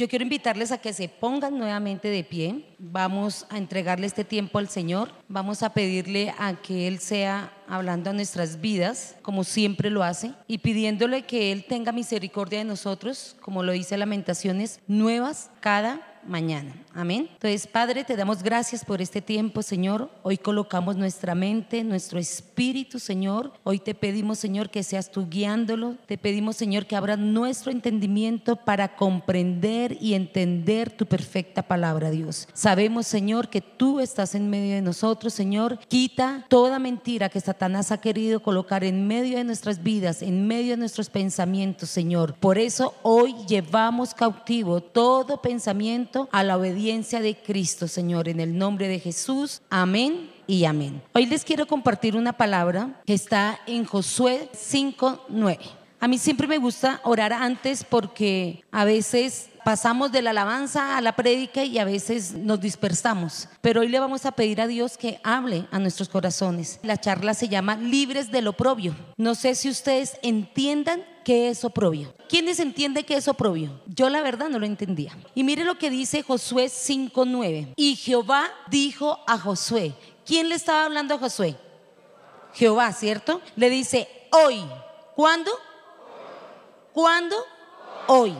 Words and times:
Yo 0.00 0.08
quiero 0.08 0.22
invitarles 0.22 0.72
a 0.72 0.78
que 0.78 0.94
se 0.94 1.10
pongan 1.10 1.58
nuevamente 1.58 2.08
de 2.08 2.24
pie. 2.24 2.64
Vamos 2.78 3.44
a 3.50 3.58
entregarle 3.58 4.06
este 4.06 4.24
tiempo 4.24 4.58
al 4.58 4.70
Señor. 4.70 5.10
Vamos 5.28 5.62
a 5.62 5.74
pedirle 5.74 6.32
a 6.38 6.54
que 6.54 6.88
Él 6.88 7.00
sea 7.00 7.52
hablando 7.68 8.08
a 8.08 8.14
nuestras 8.14 8.62
vidas, 8.62 9.16
como 9.20 9.44
siempre 9.44 9.90
lo 9.90 10.02
hace, 10.02 10.32
y 10.46 10.56
pidiéndole 10.56 11.26
que 11.26 11.52
Él 11.52 11.66
tenga 11.68 11.92
misericordia 11.92 12.60
de 12.60 12.64
nosotros, 12.64 13.36
como 13.42 13.62
lo 13.62 13.72
dice 13.72 13.98
Lamentaciones, 13.98 14.80
nuevas 14.86 15.50
cada 15.60 16.00
mañana. 16.26 16.74
Amén. 16.92 17.28
Entonces, 17.32 17.66
Padre, 17.66 18.02
te 18.02 18.16
damos 18.16 18.42
gracias 18.42 18.84
por 18.84 19.00
este 19.00 19.22
tiempo, 19.22 19.62
Señor. 19.62 20.10
Hoy 20.22 20.38
colocamos 20.38 20.96
nuestra 20.96 21.36
mente, 21.36 21.84
nuestro 21.84 22.18
espíritu, 22.18 22.98
Señor. 22.98 23.52
Hoy 23.62 23.78
te 23.78 23.94
pedimos, 23.94 24.38
Señor, 24.38 24.70
que 24.70 24.82
seas 24.82 25.10
tú 25.10 25.28
guiándolo. 25.30 25.96
Te 26.06 26.18
pedimos, 26.18 26.56
Señor, 26.56 26.86
que 26.86 26.96
abra 26.96 27.16
nuestro 27.16 27.70
entendimiento 27.70 28.56
para 28.56 28.96
comprender 28.96 29.98
y 30.00 30.14
entender 30.14 30.90
tu 30.90 31.06
perfecta 31.06 31.62
palabra, 31.62 32.10
Dios. 32.10 32.48
Sabemos, 32.54 33.06
Señor, 33.06 33.48
que 33.48 33.60
tú 33.60 34.00
estás 34.00 34.34
en 34.34 34.50
medio 34.50 34.74
de 34.74 34.82
nosotros, 34.82 35.32
Señor. 35.32 35.78
Quita 35.86 36.44
toda 36.48 36.80
mentira 36.80 37.28
que 37.28 37.40
Satanás 37.40 37.92
ha 37.92 38.00
querido 38.00 38.42
colocar 38.42 38.82
en 38.82 39.06
medio 39.06 39.38
de 39.38 39.44
nuestras 39.44 39.82
vidas, 39.82 40.22
en 40.22 40.48
medio 40.48 40.72
de 40.72 40.78
nuestros 40.78 41.08
pensamientos, 41.08 41.88
Señor. 41.88 42.34
Por 42.34 42.58
eso 42.58 42.94
hoy 43.02 43.34
llevamos 43.46 44.12
cautivo 44.12 44.80
todo 44.80 45.40
pensamiento 45.40 46.09
a 46.32 46.42
la 46.42 46.56
obediencia 46.56 47.20
de 47.20 47.36
Cristo, 47.36 47.88
Señor, 47.88 48.28
en 48.28 48.40
el 48.40 48.56
nombre 48.56 48.88
de 48.88 48.98
Jesús. 48.98 49.62
Amén 49.70 50.30
y 50.46 50.64
amén. 50.64 51.02
Hoy 51.12 51.26
les 51.26 51.44
quiero 51.44 51.66
compartir 51.66 52.16
una 52.16 52.32
palabra 52.32 53.00
que 53.06 53.14
está 53.14 53.60
en 53.66 53.84
Josué 53.84 54.48
5.9. 54.52 55.58
A 56.00 56.08
mí 56.08 56.18
siempre 56.18 56.46
me 56.46 56.58
gusta 56.58 57.00
orar 57.04 57.32
antes 57.32 57.84
porque 57.84 58.64
a 58.70 58.84
veces 58.84 59.49
pasamos 59.64 60.12
de 60.12 60.22
la 60.22 60.30
alabanza 60.30 60.96
a 60.96 61.00
la 61.00 61.16
prédica 61.16 61.64
y 61.64 61.78
a 61.78 61.84
veces 61.84 62.32
nos 62.32 62.60
dispersamos. 62.60 63.48
Pero 63.60 63.80
hoy 63.80 63.88
le 63.88 64.00
vamos 64.00 64.26
a 64.26 64.32
pedir 64.32 64.60
a 64.60 64.66
Dios 64.66 64.96
que 64.96 65.20
hable 65.22 65.66
a 65.70 65.78
nuestros 65.78 66.08
corazones. 66.08 66.80
La 66.82 66.98
charla 66.98 67.34
se 67.34 67.48
llama 67.48 67.76
Libres 67.76 68.30
del 68.30 68.48
oprobio. 68.48 68.94
No 69.16 69.34
sé 69.34 69.54
si 69.54 69.68
ustedes 69.68 70.18
entiendan 70.22 71.04
qué 71.24 71.50
es 71.50 71.64
oprobio. 71.64 72.14
¿Quiénes 72.28 72.60
entienden 72.60 73.04
qué 73.04 73.16
es 73.16 73.28
oprobio? 73.28 73.80
Yo 73.86 74.08
la 74.08 74.22
verdad 74.22 74.48
no 74.48 74.58
lo 74.58 74.66
entendía. 74.66 75.16
Y 75.34 75.44
mire 75.44 75.64
lo 75.64 75.78
que 75.78 75.90
dice 75.90 76.22
Josué 76.22 76.66
5.9. 76.66 77.74
Y 77.76 77.96
Jehová 77.96 78.46
dijo 78.68 79.18
a 79.26 79.38
Josué. 79.38 79.94
¿Quién 80.24 80.48
le 80.48 80.54
estaba 80.54 80.84
hablando 80.84 81.14
a 81.14 81.18
Josué? 81.18 81.56
Jehová, 82.54 82.92
¿cierto? 82.92 83.40
Le 83.56 83.70
dice, 83.70 84.08
hoy. 84.32 84.64
¿Cuándo? 85.14 85.50
¿Cuándo? 86.92 87.36
Hoy. 88.06 88.34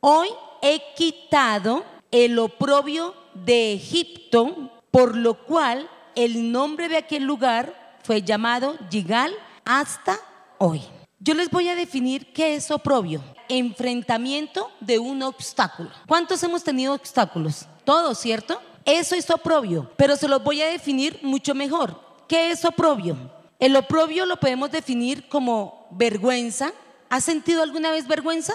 Hoy 0.00 0.28
he 0.66 0.82
quitado 0.96 1.84
el 2.10 2.40
oprobio 2.40 3.14
de 3.34 3.74
Egipto, 3.74 4.72
por 4.90 5.16
lo 5.16 5.44
cual 5.44 5.88
el 6.16 6.50
nombre 6.50 6.88
de 6.88 6.96
aquel 6.96 7.22
lugar 7.22 7.98
fue 8.02 8.22
llamado 8.22 8.76
Yigal 8.90 9.32
hasta 9.64 10.18
hoy. 10.58 10.82
Yo 11.20 11.34
les 11.34 11.50
voy 11.50 11.68
a 11.68 11.76
definir 11.76 12.32
qué 12.32 12.56
es 12.56 12.70
oprobio. 12.72 13.22
Enfrentamiento 13.48 14.72
de 14.80 14.98
un 14.98 15.22
obstáculo. 15.22 15.90
¿Cuántos 16.08 16.42
hemos 16.42 16.64
tenido 16.64 16.94
obstáculos? 16.94 17.66
Todos, 17.84 18.18
¿cierto? 18.18 18.60
Eso 18.84 19.14
es 19.14 19.30
oprobio, 19.30 19.92
pero 19.96 20.16
se 20.16 20.26
los 20.26 20.42
voy 20.42 20.62
a 20.62 20.68
definir 20.68 21.20
mucho 21.22 21.54
mejor. 21.54 22.00
¿Qué 22.26 22.50
es 22.50 22.64
oprobio? 22.64 23.16
El 23.60 23.76
oprobio 23.76 24.26
lo 24.26 24.40
podemos 24.40 24.72
definir 24.72 25.28
como 25.28 25.86
vergüenza. 25.92 26.72
¿Has 27.08 27.22
sentido 27.22 27.62
alguna 27.62 27.92
vez 27.92 28.08
vergüenza? 28.08 28.52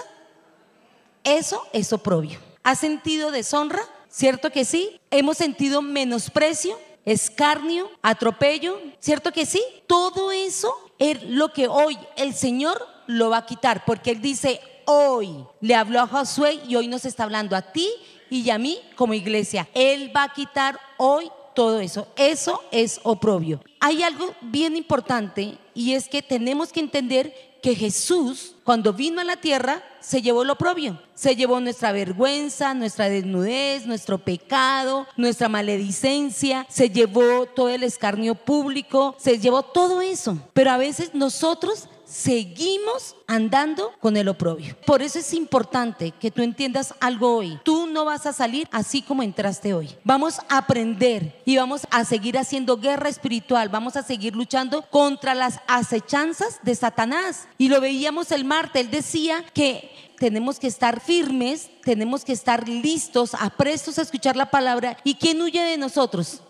Eso 1.24 1.62
es 1.72 1.92
oprobio. 1.92 2.38
¿Has 2.62 2.80
sentido 2.80 3.30
deshonra? 3.30 3.82
¿Cierto 4.08 4.50
que 4.50 4.64
sí? 4.64 5.00
¿Hemos 5.10 5.38
sentido 5.38 5.82
menosprecio? 5.82 6.78
escarnio, 7.04 7.90
atropello, 8.02 8.78
¿cierto 9.00 9.32
que 9.32 9.46
sí? 9.46 9.62
Todo 9.86 10.32
eso 10.32 10.72
es 10.98 11.22
lo 11.24 11.52
que 11.52 11.68
hoy 11.68 11.98
el 12.16 12.34
Señor 12.34 12.86
lo 13.06 13.30
va 13.30 13.38
a 13.38 13.46
quitar, 13.46 13.84
porque 13.84 14.12
Él 14.12 14.22
dice, 14.22 14.60
hoy 14.84 15.44
le 15.60 15.74
habló 15.74 16.00
a 16.00 16.06
Josué 16.06 16.60
y 16.66 16.76
hoy 16.76 16.88
nos 16.88 17.04
está 17.04 17.24
hablando 17.24 17.56
a 17.56 17.72
ti 17.72 17.88
y 18.30 18.48
a 18.50 18.58
mí 18.58 18.78
como 18.96 19.14
iglesia. 19.14 19.68
Él 19.74 20.12
va 20.14 20.24
a 20.24 20.32
quitar 20.32 20.78
hoy 20.96 21.30
todo 21.54 21.80
eso. 21.80 22.08
Eso 22.16 22.62
es 22.70 23.00
oprobio. 23.02 23.60
Hay 23.80 24.02
algo 24.02 24.34
bien 24.40 24.76
importante 24.76 25.58
y 25.74 25.92
es 25.92 26.08
que 26.08 26.22
tenemos 26.22 26.72
que 26.72 26.80
entender 26.80 27.51
que 27.62 27.76
Jesús, 27.76 28.56
cuando 28.64 28.92
vino 28.92 29.20
a 29.20 29.24
la 29.24 29.36
tierra, 29.36 29.82
se 30.00 30.20
llevó 30.20 30.42
lo 30.42 30.56
propio. 30.58 31.00
Se 31.14 31.36
llevó 31.36 31.60
nuestra 31.60 31.92
vergüenza, 31.92 32.74
nuestra 32.74 33.08
desnudez, 33.08 33.86
nuestro 33.86 34.18
pecado, 34.18 35.06
nuestra 35.16 35.48
maledicencia, 35.48 36.66
se 36.68 36.90
llevó 36.90 37.46
todo 37.46 37.68
el 37.68 37.84
escarnio 37.84 38.34
público, 38.34 39.14
se 39.16 39.38
llevó 39.38 39.62
todo 39.62 40.02
eso. 40.02 40.36
Pero 40.52 40.72
a 40.72 40.76
veces 40.76 41.14
nosotros 41.14 41.88
seguimos 42.12 43.16
andando 43.26 43.92
con 43.98 44.18
el 44.18 44.28
oprobio. 44.28 44.76
Por 44.86 45.00
eso 45.00 45.18
es 45.18 45.32
importante 45.32 46.10
que 46.10 46.30
tú 46.30 46.42
entiendas 46.42 46.94
algo 47.00 47.36
hoy. 47.36 47.58
Tú 47.64 47.86
no 47.86 48.04
vas 48.04 48.26
a 48.26 48.34
salir 48.34 48.68
así 48.70 49.00
como 49.00 49.22
entraste 49.22 49.72
hoy. 49.72 49.88
Vamos 50.04 50.38
a 50.50 50.58
aprender 50.58 51.40
y 51.46 51.56
vamos 51.56 51.86
a 51.90 52.04
seguir 52.04 52.36
haciendo 52.36 52.76
guerra 52.76 53.08
espiritual. 53.08 53.70
Vamos 53.70 53.96
a 53.96 54.02
seguir 54.02 54.36
luchando 54.36 54.82
contra 54.82 55.34
las 55.34 55.60
acechanzas 55.66 56.60
de 56.62 56.74
Satanás. 56.74 57.48
Y 57.56 57.68
lo 57.68 57.80
veíamos 57.80 58.30
el 58.30 58.44
martes. 58.44 58.82
Él 58.82 58.90
decía 58.90 59.44
que 59.54 59.90
tenemos 60.18 60.58
que 60.58 60.66
estar 60.66 61.00
firmes, 61.00 61.70
tenemos 61.82 62.24
que 62.24 62.32
estar 62.32 62.68
listos, 62.68 63.34
aprestos 63.34 63.98
a 63.98 64.02
escuchar 64.02 64.36
la 64.36 64.50
palabra. 64.50 64.98
¿Y 65.02 65.14
quién 65.14 65.40
huye 65.40 65.62
de 65.62 65.78
nosotros? 65.78 66.42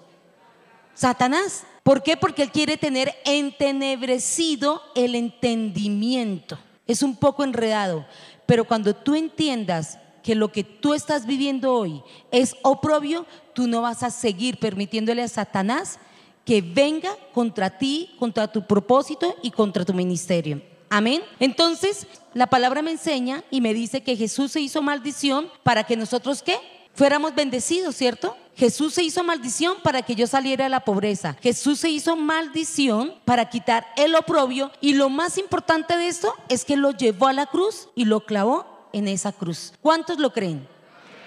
Satanás. 0.95 1.65
¿Por 1.83 2.03
qué? 2.03 2.17
Porque 2.17 2.43
él 2.43 2.53
quiere 2.53 2.77
tener 2.77 3.15
entenebrecido 3.25 4.83
el 4.95 5.15
entendimiento. 5.15 6.59
Es 6.87 7.03
un 7.03 7.17
poco 7.17 7.45
enredado, 7.45 8.07
pero 8.47 8.65
cuando 8.65 8.95
tú 8.95 9.15
entiendas 9.15 9.99
que 10.23 10.35
lo 10.35 10.53
que 10.53 10.63
tú 10.63 10.95
estás 10.95 11.27
viviendo 11.27 11.75
hoy 11.75 12.03
es 12.31 12.55
oprobio, 12.63 13.27
tú 13.55 13.67
no 13.67 13.83
vas 13.83 14.03
a 14.03 14.11
seguir 14.11 14.59
permitiéndole 14.59 15.23
a 15.23 15.29
Satanás 15.29 15.99
que 16.45 16.61
venga 16.61 17.11
contra 17.33 17.79
ti, 17.79 18.15
contra 18.19 18.51
tu 18.51 18.67
propósito 18.67 19.37
y 19.43 19.51
contra 19.51 19.85
tu 19.85 19.95
ministerio. 19.95 20.63
Amén. 20.91 21.23
Entonces, 21.41 22.07
la 22.35 22.49
palabra 22.49 22.83
me 22.83 22.91
enseña 22.91 23.45
y 23.51 23.61
me 23.61 23.75
dice 23.75 24.03
que 24.03 24.17
Jesús 24.17 24.53
se 24.53 24.61
hizo 24.61 24.83
maldición 24.83 25.49
para 25.63 25.85
que 25.85 25.97
nosotros 25.97 26.43
qué? 26.43 26.57
Fuéramos 26.95 27.35
bendecidos, 27.35 27.97
¿cierto? 27.97 28.37
Jesús 28.55 28.95
se 28.95 29.03
hizo 29.03 29.25
maldición 29.25 29.77
para 29.83 30.03
que 30.03 30.15
yo 30.15 30.27
saliera 30.27 30.65
de 30.65 30.71
la 30.71 30.85
pobreza. 30.85 31.37
Jesús 31.41 31.81
se 31.81 31.91
hizo 31.91 32.17
maldición 32.17 33.15
para 33.25 33.49
quitar 33.49 33.87
el 33.97 34.15
oprobio. 34.15 34.71
Y 34.81 34.95
lo 34.95 35.09
más 35.09 35.39
importante 35.39 35.97
de 35.97 36.09
esto 36.09 36.35
es 36.49 36.65
que 36.65 36.77
lo 36.77 36.91
llevó 36.91 37.29
a 37.29 37.33
la 37.33 37.47
cruz 37.47 37.89
y 37.95 38.05
lo 38.05 38.25
clavó 38.25 38.89
en 38.93 39.09
esa 39.09 39.33
cruz. 39.33 39.73
¿Cuántos 39.81 40.19
lo 40.19 40.33
creen? 40.33 40.69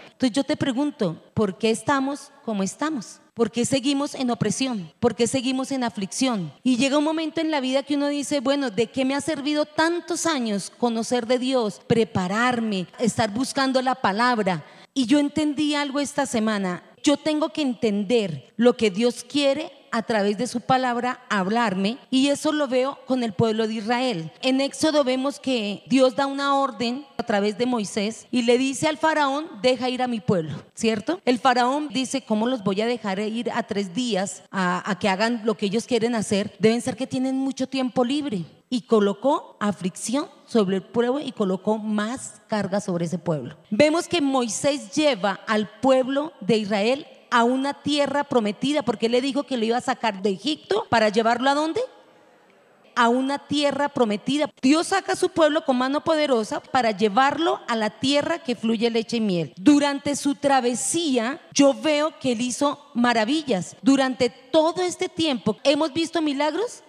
Entonces 0.05 0.31
yo 0.31 0.43
te 0.43 0.55
pregunto, 0.55 1.21
¿por 1.33 1.57
qué 1.57 1.71
estamos 1.71 2.31
como 2.45 2.63
estamos? 2.63 3.19
¿Por 3.33 3.51
qué 3.51 3.65
seguimos 3.65 4.15
en 4.15 4.31
opresión? 4.31 4.93
¿Por 5.01 5.13
qué 5.13 5.27
seguimos 5.27 5.73
en 5.73 5.83
aflicción? 5.83 6.53
Y 6.63 6.77
llega 6.77 6.97
un 6.97 7.03
momento 7.03 7.41
en 7.41 7.51
la 7.51 7.59
vida 7.59 7.83
que 7.83 7.95
uno 7.95 8.07
dice, 8.07 8.39
bueno, 8.39 8.71
¿de 8.71 8.87
qué 8.87 9.03
me 9.03 9.13
ha 9.13 9.19
servido 9.19 9.65
tantos 9.65 10.25
años 10.25 10.71
conocer 10.77 11.27
de 11.27 11.37
Dios, 11.37 11.81
prepararme, 11.85 12.87
estar 12.97 13.31
buscando 13.31 13.81
la 13.81 13.95
palabra? 13.95 14.63
Y 14.93 15.05
yo 15.05 15.19
entendí 15.19 15.75
algo 15.75 15.99
esta 15.99 16.25
semana. 16.25 16.81
Yo 17.05 17.17
tengo 17.17 17.49
que 17.49 17.61
entender 17.61 18.51
lo 18.57 18.75
que 18.77 18.89
Dios 18.89 19.23
quiere 19.23 19.71
a 19.91 20.01
través 20.01 20.39
de 20.39 20.47
su 20.47 20.59
palabra 20.59 21.21
hablarme 21.29 21.99
y 22.09 22.29
eso 22.29 22.51
lo 22.51 22.67
veo 22.67 22.97
con 23.05 23.21
el 23.21 23.31
pueblo 23.31 23.67
de 23.67 23.75
Israel. 23.75 24.31
En 24.41 24.59
Éxodo 24.59 25.03
vemos 25.03 25.39
que 25.39 25.83
Dios 25.85 26.15
da 26.15 26.25
una 26.25 26.55
orden 26.57 27.05
a 27.17 27.21
través 27.21 27.59
de 27.59 27.67
Moisés 27.67 28.25
y 28.31 28.41
le 28.41 28.57
dice 28.57 28.87
al 28.87 28.97
faraón, 28.97 29.45
deja 29.61 29.87
ir 29.87 30.01
a 30.01 30.07
mi 30.07 30.19
pueblo, 30.19 30.55
¿cierto? 30.73 31.21
El 31.25 31.37
faraón 31.37 31.89
dice, 31.89 32.23
¿cómo 32.23 32.47
los 32.47 32.63
voy 32.63 32.81
a 32.81 32.87
dejar 32.87 33.19
ir 33.19 33.51
a 33.51 33.61
tres 33.61 33.93
días 33.93 34.41
a, 34.49 34.89
a 34.89 34.97
que 34.97 35.07
hagan 35.07 35.43
lo 35.45 35.55
que 35.55 35.67
ellos 35.67 35.85
quieren 35.85 36.15
hacer? 36.15 36.55
Deben 36.57 36.81
ser 36.81 36.97
que 36.97 37.05
tienen 37.05 37.35
mucho 37.35 37.67
tiempo 37.67 38.03
libre 38.03 38.45
y 38.69 38.81
colocó 38.81 39.57
aflicción 39.59 40.27
sobre 40.45 40.77
el 40.77 40.83
pueblo 40.83 41.19
y 41.19 41.31
colocó 41.31 41.77
más 41.77 42.41
carga 42.47 42.81
sobre 42.81 43.05
ese 43.05 43.17
pueblo. 43.17 43.57
Vemos 43.69 44.07
que 44.07 44.21
Moisés 44.21 44.91
lleva 44.91 45.39
al 45.47 45.69
pueblo 45.79 46.33
de 46.41 46.57
Israel 46.57 47.07
a 47.31 47.43
una 47.43 47.73
tierra 47.73 48.23
prometida, 48.23 48.83
porque 48.83 49.07
él 49.07 49.13
le 49.13 49.21
dijo 49.21 49.43
que 49.43 49.57
lo 49.57 49.65
iba 49.65 49.77
a 49.77 49.81
sacar 49.81 50.21
de 50.21 50.29
Egipto 50.29 50.85
para 50.89 51.09
llevarlo 51.09 51.49
a 51.49 51.53
dónde? 51.53 51.81
A 52.95 53.09
una 53.09 53.39
tierra 53.39 53.89
prometida. 53.89 54.49
Dios 54.61 54.87
saca 54.87 55.13
a 55.13 55.17
su 55.17 55.29
pueblo 55.29 55.65
con 55.65 55.77
mano 55.77 56.01
poderosa 56.01 56.61
para 56.61 56.91
llevarlo 56.91 57.59
a 57.67 57.75
la 57.75 57.89
tierra 57.89 58.39
que 58.39 58.55
fluye 58.55 58.89
leche 58.89 59.17
y 59.17 59.21
miel. 59.21 59.53
Durante 59.57 60.15
su 60.15 60.35
travesía, 60.35 61.41
yo 61.53 61.73
veo 61.73 62.17
que 62.19 62.31
él 62.31 62.41
hizo 62.41 62.79
maravillas. 62.93 63.75
Durante 63.81 64.29
todo 64.29 64.81
este 64.81 65.09
tiempo, 65.09 65.57
¿hemos 65.65 65.91
visto 65.91 66.21
milagros? 66.21 66.83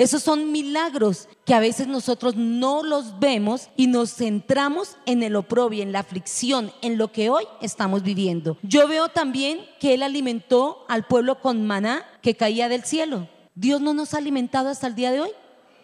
Esos 0.00 0.22
son 0.22 0.50
milagros 0.50 1.28
que 1.44 1.52
a 1.52 1.60
veces 1.60 1.86
nosotros 1.86 2.34
no 2.34 2.82
los 2.82 3.20
vemos 3.20 3.68
y 3.76 3.86
nos 3.86 4.14
centramos 4.14 4.96
en 5.04 5.22
el 5.22 5.36
oprobio, 5.36 5.82
en 5.82 5.92
la 5.92 5.98
aflicción, 5.98 6.72
en 6.80 6.96
lo 6.96 7.12
que 7.12 7.28
hoy 7.28 7.44
estamos 7.60 8.02
viviendo. 8.02 8.56
Yo 8.62 8.88
veo 8.88 9.10
también 9.10 9.60
que 9.78 9.92
Él 9.92 10.02
alimentó 10.02 10.86
al 10.88 11.06
pueblo 11.06 11.42
con 11.42 11.66
maná 11.66 12.02
que 12.22 12.34
caía 12.34 12.70
del 12.70 12.84
cielo. 12.84 13.28
Dios 13.54 13.82
no 13.82 13.92
nos 13.92 14.14
ha 14.14 14.16
alimentado 14.16 14.70
hasta 14.70 14.86
el 14.86 14.94
día 14.94 15.12
de 15.12 15.20
hoy. 15.20 15.30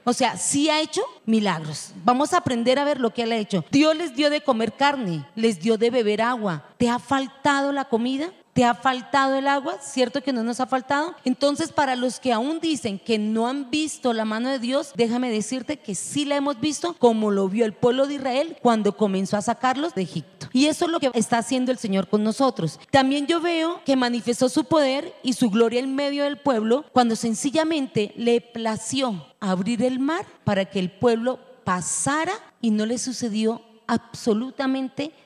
O 0.05 0.15
sea, 0.15 0.39
sí 0.39 0.71
ha 0.71 0.81
hecho 0.81 1.03
milagros. 1.27 1.91
Vamos 2.03 2.33
a 2.33 2.39
aprender 2.39 2.79
a 2.79 2.85
ver 2.85 3.01
lo 3.01 3.13
que 3.13 3.25
Él 3.25 3.33
ha 3.33 3.37
hecho. 3.37 3.67
Dios 3.71 3.95
les 3.95 4.17
dio 4.17 4.31
de 4.31 4.41
comer 4.41 4.73
carne, 4.73 5.29
les 5.35 5.61
dio 5.61 5.77
de 5.77 5.91
beber 5.91 6.23
agua. 6.23 6.65
¿Te 6.79 6.89
ha 6.89 6.99
faltado 6.99 7.71
la 7.71 7.85
comida? 7.85 8.33
¿Te 8.57 8.65
ha 8.65 8.73
faltado 8.73 9.37
el 9.37 9.49
agua? 9.49 9.77
¿Cierto 9.83 10.23
que 10.23 10.33
no 10.33 10.43
nos 10.43 10.61
ha 10.61 10.67
faltado? 10.67 11.15
Entonces, 11.27 11.73
para 11.73 11.95
los 11.95 12.19
que 12.19 12.33
aún 12.33 12.59
dicen 12.59 12.99
que 12.99 13.19
no 13.19 13.49
han 13.49 13.71
visto 13.71 14.15
la 14.15 14.25
mano 14.25 14.49
de 14.49 14.59
Dios, 14.59 14.93
déjame 14.97 15.31
decirte 15.31 15.77
que 15.77 15.95
sí 15.95 16.25
la 16.25 16.37
hemos 16.37 16.59
visto 16.59 16.95
como 16.95 17.31
lo 17.31 17.51
vio 17.51 17.67
el 17.67 17.75
pueblo 17.75 18.07
de 18.07 18.15
Israel 18.15 18.57
cuando 18.63 18.97
comenzó 18.97 19.37
a 19.37 19.43
sacarlos 19.43 19.95
de 19.95 20.01
Egipto. 20.01 20.49
Y 20.55 20.69
eso 20.69 20.87
es 20.87 20.91
lo 20.91 21.01
que 21.01 21.11
está 21.13 21.37
haciendo 21.37 21.71
el 21.71 21.77
Señor 21.77 22.09
con 22.09 22.25
nosotros. 22.25 22.81
También 22.91 23.27
yo 23.27 23.43
veo 23.43 23.83
que 23.85 23.95
manifestó 23.95 24.49
su 24.49 24.65
poder 24.65 25.13
y 25.23 25.35
su 25.35 25.51
gloria 25.51 25.81
en 25.81 25.95
medio 25.95 26.25
del 26.25 26.39
pueblo 26.39 26.87
cuando 26.95 27.15
sencillamente 27.15 28.15
le 28.17 28.41
plació 28.41 29.27
abrir 29.39 29.83
el 29.83 29.99
mar 29.99 30.25
para 30.45 30.65
que 30.65 30.79
el 30.79 30.91
pueblo 30.91 31.39
pasara 31.65 32.33
y 32.63 32.71
no 32.71 32.87
le 32.87 32.97
sucedió 32.97 33.61
absolutamente 33.87 35.09
nada. 35.09 35.26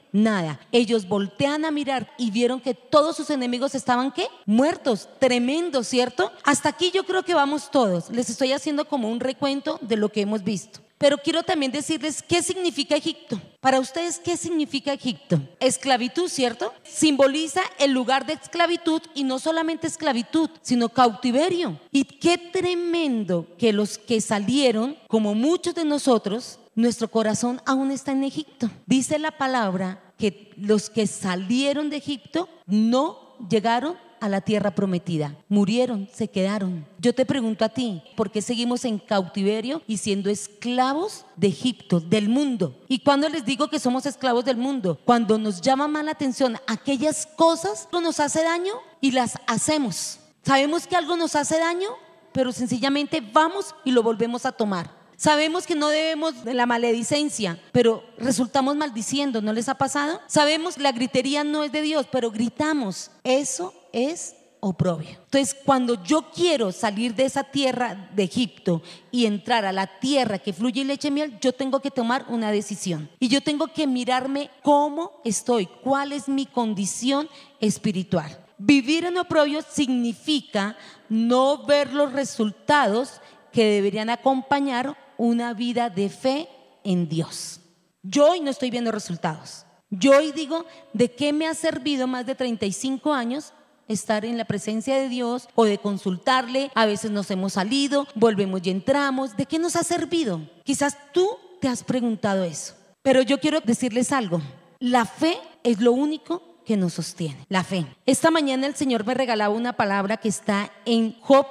Ellos 0.73 1.09
voltean 1.09 1.65
a 1.65 1.71
mirar 1.71 2.13
y 2.19 2.31
vieron 2.31 2.61
que 2.61 2.75
todos 2.75 3.17
sus 3.17 3.31
enemigos 3.31 3.75
estaban 3.75 4.13
qué? 4.13 4.27
Muertos. 4.47 5.09
Tremendo, 5.19 5.85
¿cierto? 5.85 6.33
Hasta 6.45 6.69
aquí 6.69 6.91
yo 6.93 7.05
creo 7.05 7.23
que 7.23 7.35
vamos 7.35 7.71
todos. 7.71 8.11
Les 8.11 8.31
estoy 8.31 8.53
haciendo 8.53 8.87
como 8.87 9.11
un 9.11 9.21
recuento 9.21 9.79
de 9.83 9.97
lo 9.97 10.11
que 10.11 10.23
hemos 10.23 10.43
visto. 10.45 10.81
Pero 11.01 11.17
quiero 11.17 11.43
también 11.43 11.73
decirles 11.73 12.23
qué 12.23 12.43
significa 12.43 12.95
Egipto. 12.95 13.41
Para 13.61 13.81
ustedes, 13.81 14.19
¿qué 14.19 14.37
significa 14.37 14.93
Egipto? 14.93 15.41
Esclavitud, 15.59 16.29
¿cierto? 16.29 16.75
Simboliza 16.83 17.63
el 17.79 17.93
lugar 17.93 18.27
de 18.27 18.35
esclavitud 18.35 19.01
y 19.15 19.25
no 19.25 19.39
solamente 19.39 19.87
esclavitud, 19.87 20.51
sino 20.61 20.91
cautiverio. 20.91 21.81
Y 21.91 22.05
qué 22.05 22.37
tremendo 22.37 23.47
que 23.57 23.73
los 23.73 23.97
que 23.97 24.21
salieron, 24.21 24.95
como 25.09 25.35
muchos 25.35 25.75
de 25.75 25.87
nosotros, 25.87 26.59
nuestro 26.81 27.09
corazón 27.09 27.61
aún 27.67 27.91
está 27.91 28.13
en 28.13 28.25
Egipto. 28.25 28.71
Dice 28.87 29.19
la 29.19 29.33
palabra 29.33 30.03
que 30.19 30.51
los 30.57 30.91
que 30.91 31.07
salieron 31.07 31.91
de 31.91 31.97
Egipto 31.97 32.49
no 32.67 33.37
llegaron 33.49 33.97
a 34.21 34.29
la 34.29 34.43
tierra 34.43 34.73
prometida. 34.73 35.35
Murieron, 35.49 36.09
se 36.13 36.29
quedaron. 36.29 36.87
Yo 36.99 37.15
te 37.15 37.25
pregunto 37.25 37.65
a 37.65 37.71
ti, 37.71 38.03
¿por 38.17 38.31
qué 38.31 38.43
seguimos 38.43 38.85
en 38.85 38.99
cautiverio 38.99 39.83
y 39.87 39.97
siendo 39.97 40.29
esclavos 40.29 41.25
de 41.37 41.49
Egipto, 41.49 42.01
del 42.01 42.29
mundo? 42.29 42.79
¿Y 42.87 42.99
cuando 42.99 43.29
les 43.29 43.45
digo 43.45 43.69
que 43.69 43.79
somos 43.79 44.05
esclavos 44.07 44.45
del 44.45 44.59
mundo? 44.59 45.01
Cuando 45.05 45.39
nos 45.39 45.61
llama 45.61 45.89
mal 45.89 46.07
la 46.07 46.13
atención 46.13 46.57
aquellas 46.67 47.27
cosas 47.27 47.89
que 47.91 48.01
nos 48.01 48.21
hace 48.21 48.43
daño 48.43 48.75
y 49.01 49.13
las 49.13 49.39
hacemos. 49.47 50.19
Sabemos 50.43 50.87
que 50.87 50.97
algo 50.97 51.17
nos 51.17 51.35
hace 51.35 51.59
daño, 51.59 51.89
pero 52.33 52.53
sencillamente 52.53 53.21
vamos 53.21 53.75
y 53.85 53.91
lo 53.91 54.03
volvemos 54.03 54.45
a 54.45 54.53
tomar. 54.53 55.00
Sabemos 55.21 55.67
que 55.67 55.75
no 55.75 55.89
debemos 55.89 56.45
de 56.47 56.55
la 56.55 56.65
maledicencia, 56.65 57.61
pero 57.73 58.03
resultamos 58.17 58.75
maldiciendo, 58.75 59.43
¿no 59.43 59.53
les 59.53 59.69
ha 59.69 59.75
pasado? 59.75 60.19
Sabemos 60.27 60.79
la 60.79 60.93
gritería 60.93 61.45
no 61.45 61.63
es 61.63 61.73
de 61.73 61.83
Dios, 61.83 62.07
pero 62.11 62.31
gritamos. 62.31 63.11
Eso 63.23 63.75
es 63.93 64.35
oprobio. 64.61 65.11
Entonces, 65.11 65.55
cuando 65.63 66.03
yo 66.03 66.31
quiero 66.31 66.73
salir 66.73 67.15
de 67.15 67.27
esa 67.27 67.45
tierra 67.45 68.09
de 68.15 68.23
Egipto 68.23 68.81
y 69.11 69.27
entrar 69.27 69.67
a 69.67 69.73
la 69.73 69.99
tierra 69.99 70.39
que 70.39 70.55
fluye 70.55 70.87
leche 70.87 71.09
y 71.09 71.11
miel, 71.11 71.39
yo 71.43 71.53
tengo 71.53 71.81
que 71.81 71.91
tomar 71.91 72.25
una 72.29 72.51
decisión. 72.51 73.11
Y 73.19 73.29
yo 73.29 73.43
tengo 73.43 73.67
que 73.67 73.87
mirarme 73.87 74.49
cómo 74.63 75.21
estoy, 75.27 75.67
cuál 75.85 76.13
es 76.13 76.31
mi 76.31 76.47
condición 76.47 77.29
espiritual. 77.61 78.43
Vivir 78.57 79.05
en 79.05 79.19
oprobio 79.19 79.61
significa 79.71 80.79
no 81.11 81.67
ver 81.67 81.93
los 81.93 82.11
resultados 82.15 83.21
que 83.53 83.65
deberían 83.65 84.11
acompañar 84.11 84.97
una 85.17 85.55
vida 85.55 85.91
de 85.91 86.09
fe 86.09 86.49
en 86.85 87.09
Dios. 87.09 87.61
Yo 88.03 88.31
hoy 88.31 88.41
no 88.41 88.51
estoy 88.51 88.71
viendo 88.71 88.93
resultados. 88.93 89.67
Yo 89.91 90.17
hoy 90.17 90.33
digo, 90.33 90.65
¿de 90.93 91.13
qué 91.13 91.33
me 91.33 91.47
ha 91.47 91.55
servido 91.55 92.07
más 92.07 92.25
de 92.25 92.35
35 92.35 93.13
años 93.13 93.53
estar 93.89 94.25
en 94.25 94.39
la 94.39 94.45
presencia 94.45 94.97
de 94.97 95.09
Dios 95.09 95.49
o 95.55 95.65
de 95.65 95.79
consultarle? 95.79 96.71
A 96.75 96.87
veces 96.87 97.11
nos 97.11 97.31
hemos 97.31 97.55
salido, 97.55 98.07
volvemos 98.15 98.61
y 98.65 98.71
entramos. 98.71 99.37
¿De 99.37 99.47
qué 99.47 99.59
nos 99.59 99.77
ha 99.77 99.83
servido? 99.83 100.41
Quizás 100.65 100.97
tú 101.13 101.29
te 101.61 101.69
has 101.69 101.83
preguntado 101.83 102.45
eso. 102.45 102.75
Pero 103.03 103.23
yo 103.23 103.41
quiero 103.41 103.61
decirles 103.61 104.13
algo. 104.13 104.41
La 104.79 105.05
fe 105.05 105.37
es 105.63 105.81
lo 105.81 105.93
único 105.93 106.63
que 106.65 106.77
nos 106.77 106.95
sostiene. 106.95 107.45
La 107.49 107.65
fe. 107.65 107.85
Esta 108.07 108.31
mañana 108.31 108.67
el 108.67 108.77
Señor 108.77 109.05
me 109.05 109.15
regalaba 109.15 109.55
una 109.55 109.73
palabra 109.73 110.19
que 110.19 110.29
está 110.29 110.73
en 110.85 111.19
Job 111.21 111.47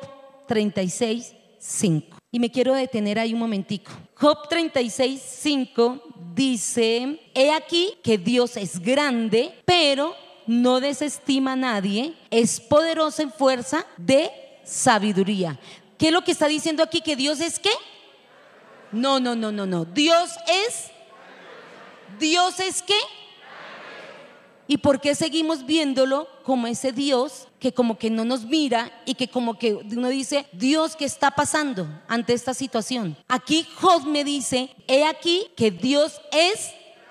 36, 0.48 1.36
5. 1.60 2.18
Y 2.32 2.40
me 2.40 2.52
quiero 2.52 2.74
detener 2.74 3.20
ahí 3.20 3.34
un 3.34 3.40
momentico. 3.40 3.92
Job 4.16 4.48
36, 4.48 5.22
5 5.22 6.04
dice, 6.34 7.20
he 7.34 7.52
aquí 7.52 7.94
que 8.04 8.18
Dios 8.18 8.58
es 8.58 8.80
grande, 8.80 9.54
pero 9.66 10.16
no 10.48 10.80
desestima 10.80 11.54
a 11.54 11.56
nadie, 11.56 12.16
es 12.32 12.60
poderoso 12.60 13.22
en 13.22 13.32
fuerza 13.32 13.86
de 13.98 14.32
sabiduría. 14.64 15.60
¿Qué 15.98 16.08
es 16.08 16.14
lo 16.14 16.24
que 16.24 16.32
está 16.32 16.48
diciendo 16.48 16.82
aquí? 16.82 17.02
¿Que 17.02 17.16
Dios 17.16 17.40
es 17.40 17.60
qué? 17.60 17.72
No, 18.92 19.20
no, 19.20 19.36
no, 19.36 19.52
no, 19.52 19.66
no. 19.66 19.86
Dios 19.86 20.32
es... 20.66 20.92
Dios 22.20 22.60
es 22.60 22.82
qué? 22.82 22.98
¿Y 24.72 24.78
por 24.78 25.02
qué 25.02 25.16
seguimos 25.16 25.66
viéndolo 25.66 26.28
como 26.44 26.68
ese 26.68 26.92
Dios 26.92 27.48
que 27.60 27.74
como 27.74 27.98
que 27.98 28.12
no 28.12 28.24
nos 28.24 28.46
mira 28.46 28.92
y 29.04 29.16
que 29.16 29.28
como 29.28 29.58
que 29.58 29.74
uno 29.74 30.10
dice, 30.10 30.46
Dios, 30.52 30.96
¿qué 30.96 31.06
está 31.06 31.32
pasando 31.32 31.88
ante 32.08 32.34
esta 32.34 32.54
situación? 32.54 33.18
Aquí 33.28 33.68
Job 33.82 34.06
me 34.06 34.24
dice, 34.24 34.70
he 34.88 35.06
aquí 35.06 35.48
que 35.58 35.72
Dios 35.72 36.22
es 36.32 36.70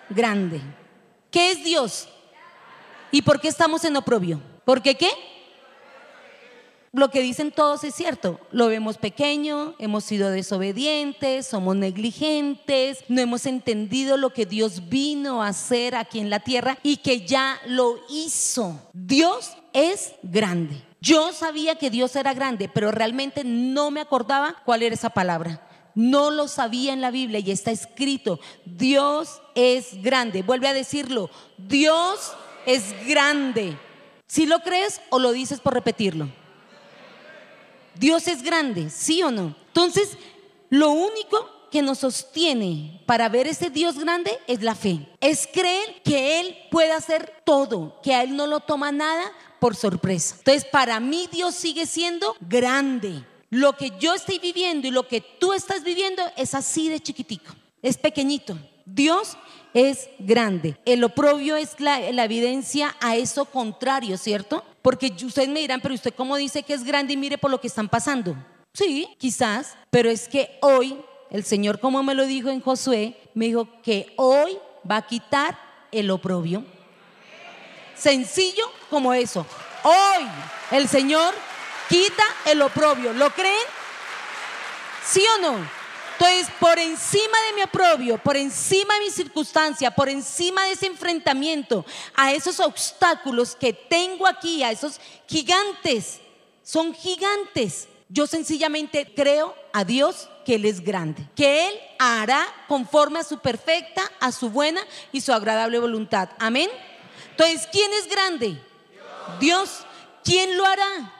grande. 0.09 0.61
¿Qué 1.33 1.51
es 1.51 1.65
Dios? 1.65 2.09
¿Y 3.11 3.23
por 3.23 3.41
qué 3.41 3.49
estamos 3.49 3.85
en 3.85 3.97
oprobio? 3.97 4.41
¿Por 4.65 4.81
qué 4.81 4.95
qué? 4.95 5.11
Lo 6.99 7.12
que 7.12 7.23
dicen 7.23 7.53
todos 7.53 7.85
es 7.85 7.95
cierto. 7.95 8.41
Lo 8.50 8.67
vemos 8.67 8.99
pequeño, 8.99 9.77
hemos 9.79 10.03
sido 10.03 10.31
desobedientes, 10.31 11.47
somos 11.47 11.77
negligentes, 11.77 13.05
no 13.06 13.21
hemos 13.21 13.47
entendido 13.47 14.17
lo 14.17 14.31
que 14.31 14.47
Dios 14.47 14.89
vino 14.89 15.41
a 15.41 15.49
hacer 15.49 15.95
aquí 15.95 16.19
en 16.19 16.29
la 16.29 16.41
tierra 16.41 16.77
y 16.83 16.97
que 16.97 17.25
ya 17.25 17.61
lo 17.69 18.00
hizo. 18.11 18.81
Dios 18.93 19.52
es 19.73 20.14
grande. 20.25 20.83
Yo 21.00 21.33
sabía 21.33 21.76
que 21.76 21.88
Dios 21.88 22.17
era 22.17 22.35
grande, 22.35 22.69
pero 22.69 22.90
realmente 22.90 23.45
no 23.45 23.93
me 23.93 24.00
acordaba 24.00 24.57
cuál 24.64 24.83
era 24.83 24.97
esa 24.97 25.11
palabra. 25.11 25.62
No 25.95 26.33
lo 26.33 26.49
sabía 26.49 26.93
en 26.93 27.00
la 27.00 27.12
Biblia 27.12 27.38
y 27.38 27.52
está 27.52 27.71
escrito, 27.71 28.40
Dios 28.64 29.40
es 29.55 30.02
grande. 30.02 30.43
Vuelve 30.43 30.67
a 30.67 30.75
decirlo, 30.75 31.31
Dios 31.59 32.33
es 32.67 32.93
grande. 33.07 33.78
Si 34.26 34.47
lo 34.47 34.59
crees 34.64 35.00
o 35.11 35.21
lo 35.21 35.31
dices 35.31 35.61
por 35.61 35.75
repetirlo. 35.75 36.28
Dios 37.99 38.28
es 38.28 38.43
grande, 38.43 38.90
¿sí 38.90 39.23
o 39.23 39.31
no? 39.31 39.55
Entonces, 39.69 40.17
lo 40.71 40.90
único 40.90 41.49
que 41.71 41.83
nos 41.83 41.99
sostiene 41.99 43.02
para 43.07 43.28
ver 43.28 43.47
ese 43.47 43.71
Dios 43.71 43.99
grande 43.99 44.38
es 44.47 44.62
la 44.62 44.75
fe. 44.75 45.07
Es 45.21 45.49
creer 45.52 46.02
que 46.02 46.40
Él 46.40 46.57
puede 46.71 46.93
hacer 46.93 47.43
todo, 47.45 48.00
que 48.02 48.14
a 48.14 48.23
Él 48.23 48.37
no 48.37 48.47
lo 48.47 48.61
toma 48.61 48.93
nada 48.93 49.33
por 49.61 49.76
sorpresa. 49.76 50.37
Entonces, 50.38 50.64
para 50.64 51.00
mí 51.00 51.28
Dios 51.31 51.55
sigue 51.55 51.87
siendo 51.87 52.37
grande. 52.40 53.25
Lo 53.50 53.75
que 53.75 53.93
yo 53.99 54.14
estoy 54.14 54.38
viviendo 54.38 54.87
y 54.87 54.90
lo 54.90 55.09
que 55.09 55.21
tú 55.21 55.52
estás 55.52 55.83
viviendo 55.83 56.23
es 56.37 56.55
así 56.55 56.88
de 56.88 57.00
chiquitico, 57.00 57.55
es 57.83 57.97
pequeñito. 57.97 58.59
Dios 58.85 59.37
es 59.75 60.09
grande. 60.19 60.78
El 60.85 61.05
oprobio 61.05 61.57
es 61.57 61.78
la, 61.78 62.00
evidencia 62.25 62.97
a 63.00 63.17
eso 63.17 63.45
contrario, 63.47 64.17
¿cierto? 64.17 64.64
Porque 64.82 65.12
ustedes 65.25 65.49
me 65.49 65.61
dirán, 65.61 65.80
pero 65.80 65.94
usted 65.94 66.14
cómo 66.14 66.37
dice 66.37 66.62
que 66.62 66.75
es 66.75 66.85
grande 66.85 67.14
y 67.14 67.16
mire 67.16 67.38
por 67.38 67.50
lo 67.50 67.61
que 67.61 67.66
están 67.66 67.88
pasando. 67.88 68.37
Sí, 68.73 69.08
quizás, 69.18 69.76
pero 69.90 70.08
es 70.08 70.28
que 70.28 70.58
hoy 70.61 70.99
el 71.30 71.44
Señor, 71.44 71.80
como 71.80 72.02
me 72.02 72.14
lo 72.14 72.26
dijo 72.26 72.49
en 72.49 72.61
Josué, 72.61 73.16
me 73.35 73.47
dijo 73.47 73.68
que 73.82 74.12
hoy 74.16 74.56
va 74.88 74.97
a 74.97 75.06
quitar 75.06 75.58
el 75.90 76.11
oprobio. 76.11 76.64
Sencillo 77.94 78.70
como 78.88 79.12
eso. 79.12 79.44
Hoy 79.82 80.26
el 80.70 80.88
Señor 80.88 81.35
quita 81.88 82.25
el 82.47 82.62
oprobio. 82.62 83.12
¿Lo 83.12 83.30
creen? 83.30 83.66
¿Sí 85.04 85.25
o 85.37 85.40
no? 85.40 85.77
Entonces, 86.19 86.49
por 86.59 86.77
encima 86.81 87.39
de 87.47 87.53
mi 87.55 87.61
aprobio, 87.61 88.19
por 88.19 88.37
encima 88.37 88.95
de 88.95 89.01
mi 89.05 89.11
circunstancia, 89.11 89.93
por 89.93 90.09
encima 90.09 90.65
de 90.65 90.73
ese 90.73 90.87
enfrentamiento, 90.87 91.87
a 92.17 92.33
esos 92.33 92.59
obstáculos 92.59 93.55
que 93.55 93.73
tengo 93.73 94.27
aquí, 94.27 94.65
a 94.65 94.73
esos 94.73 95.01
gigantes, 95.29 96.21
son 96.65 96.93
gigantes. 96.93 97.87
Yo 98.09 98.27
sencillamente 98.27 99.13
creo 99.15 99.55
a 99.73 99.85
Dios 99.85 100.29
que 100.45 100.57
Él 100.57 100.65
es 100.65 100.81
grande, 100.81 101.25
que 101.37 101.69
Él 101.69 101.75
hará 102.01 102.45
conforme 102.67 103.21
a 103.21 103.25
su 103.25 103.39
perfecta, 103.39 104.11
a 104.19 104.33
su 104.33 104.51
buena 104.51 104.81
y 105.13 105.21
su 105.21 105.33
agradable 105.33 105.79
voluntad. 105.79 106.31
Amén. 106.41 106.69
Entonces, 107.31 107.69
¿quién 107.71 107.93
es 107.93 108.09
grande? 108.09 108.61
Dios. 109.39 109.85
¿Quién 110.25 110.57
lo 110.57 110.67
hará? 110.67 111.15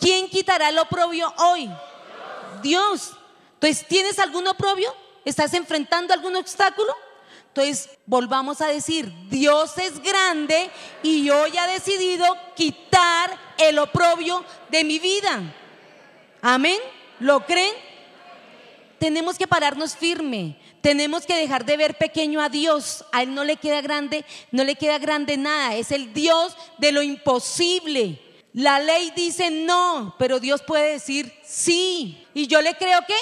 ¿Quién 0.00 0.28
quitará 0.30 0.70
el 0.70 0.78
oprobio 0.78 1.32
hoy? 1.36 1.70
Dios. 2.62 3.12
Entonces, 3.64 3.88
¿tienes 3.88 4.18
algún 4.18 4.46
oprobio? 4.46 4.94
¿Estás 5.24 5.54
enfrentando 5.54 6.12
algún 6.12 6.36
obstáculo? 6.36 6.94
Entonces, 7.48 7.88
volvamos 8.04 8.60
a 8.60 8.66
decir, 8.66 9.10
Dios 9.30 9.78
es 9.78 10.02
grande 10.02 10.70
y 11.02 11.30
hoy 11.30 11.56
ha 11.56 11.66
decidido 11.68 12.26
quitar 12.54 13.30
el 13.56 13.78
oprobio 13.78 14.44
de 14.68 14.84
mi 14.84 14.98
vida. 14.98 15.40
Amén. 16.42 16.76
¿Lo 17.20 17.46
creen? 17.46 17.74
Tenemos 18.98 19.38
que 19.38 19.46
pararnos 19.46 19.96
firme. 19.96 20.60
Tenemos 20.82 21.24
que 21.24 21.34
dejar 21.34 21.64
de 21.64 21.78
ver 21.78 21.96
pequeño 21.96 22.42
a 22.42 22.50
Dios. 22.50 23.02
A 23.12 23.22
Él 23.22 23.34
no 23.34 23.44
le 23.44 23.56
queda 23.56 23.80
grande, 23.80 24.26
no 24.50 24.62
le 24.62 24.74
queda 24.74 24.98
grande 24.98 25.38
nada. 25.38 25.74
Es 25.74 25.90
el 25.90 26.12
Dios 26.12 26.54
de 26.76 26.92
lo 26.92 27.00
imposible. 27.00 28.20
La 28.52 28.78
ley 28.78 29.10
dice 29.16 29.50
no, 29.50 30.16
pero 30.18 30.38
Dios 30.38 30.60
puede 30.60 30.92
decir 30.92 31.32
sí. 31.42 32.26
Y 32.34 32.46
yo 32.46 32.60
le 32.60 32.76
creo 32.76 33.00
que 33.06 33.14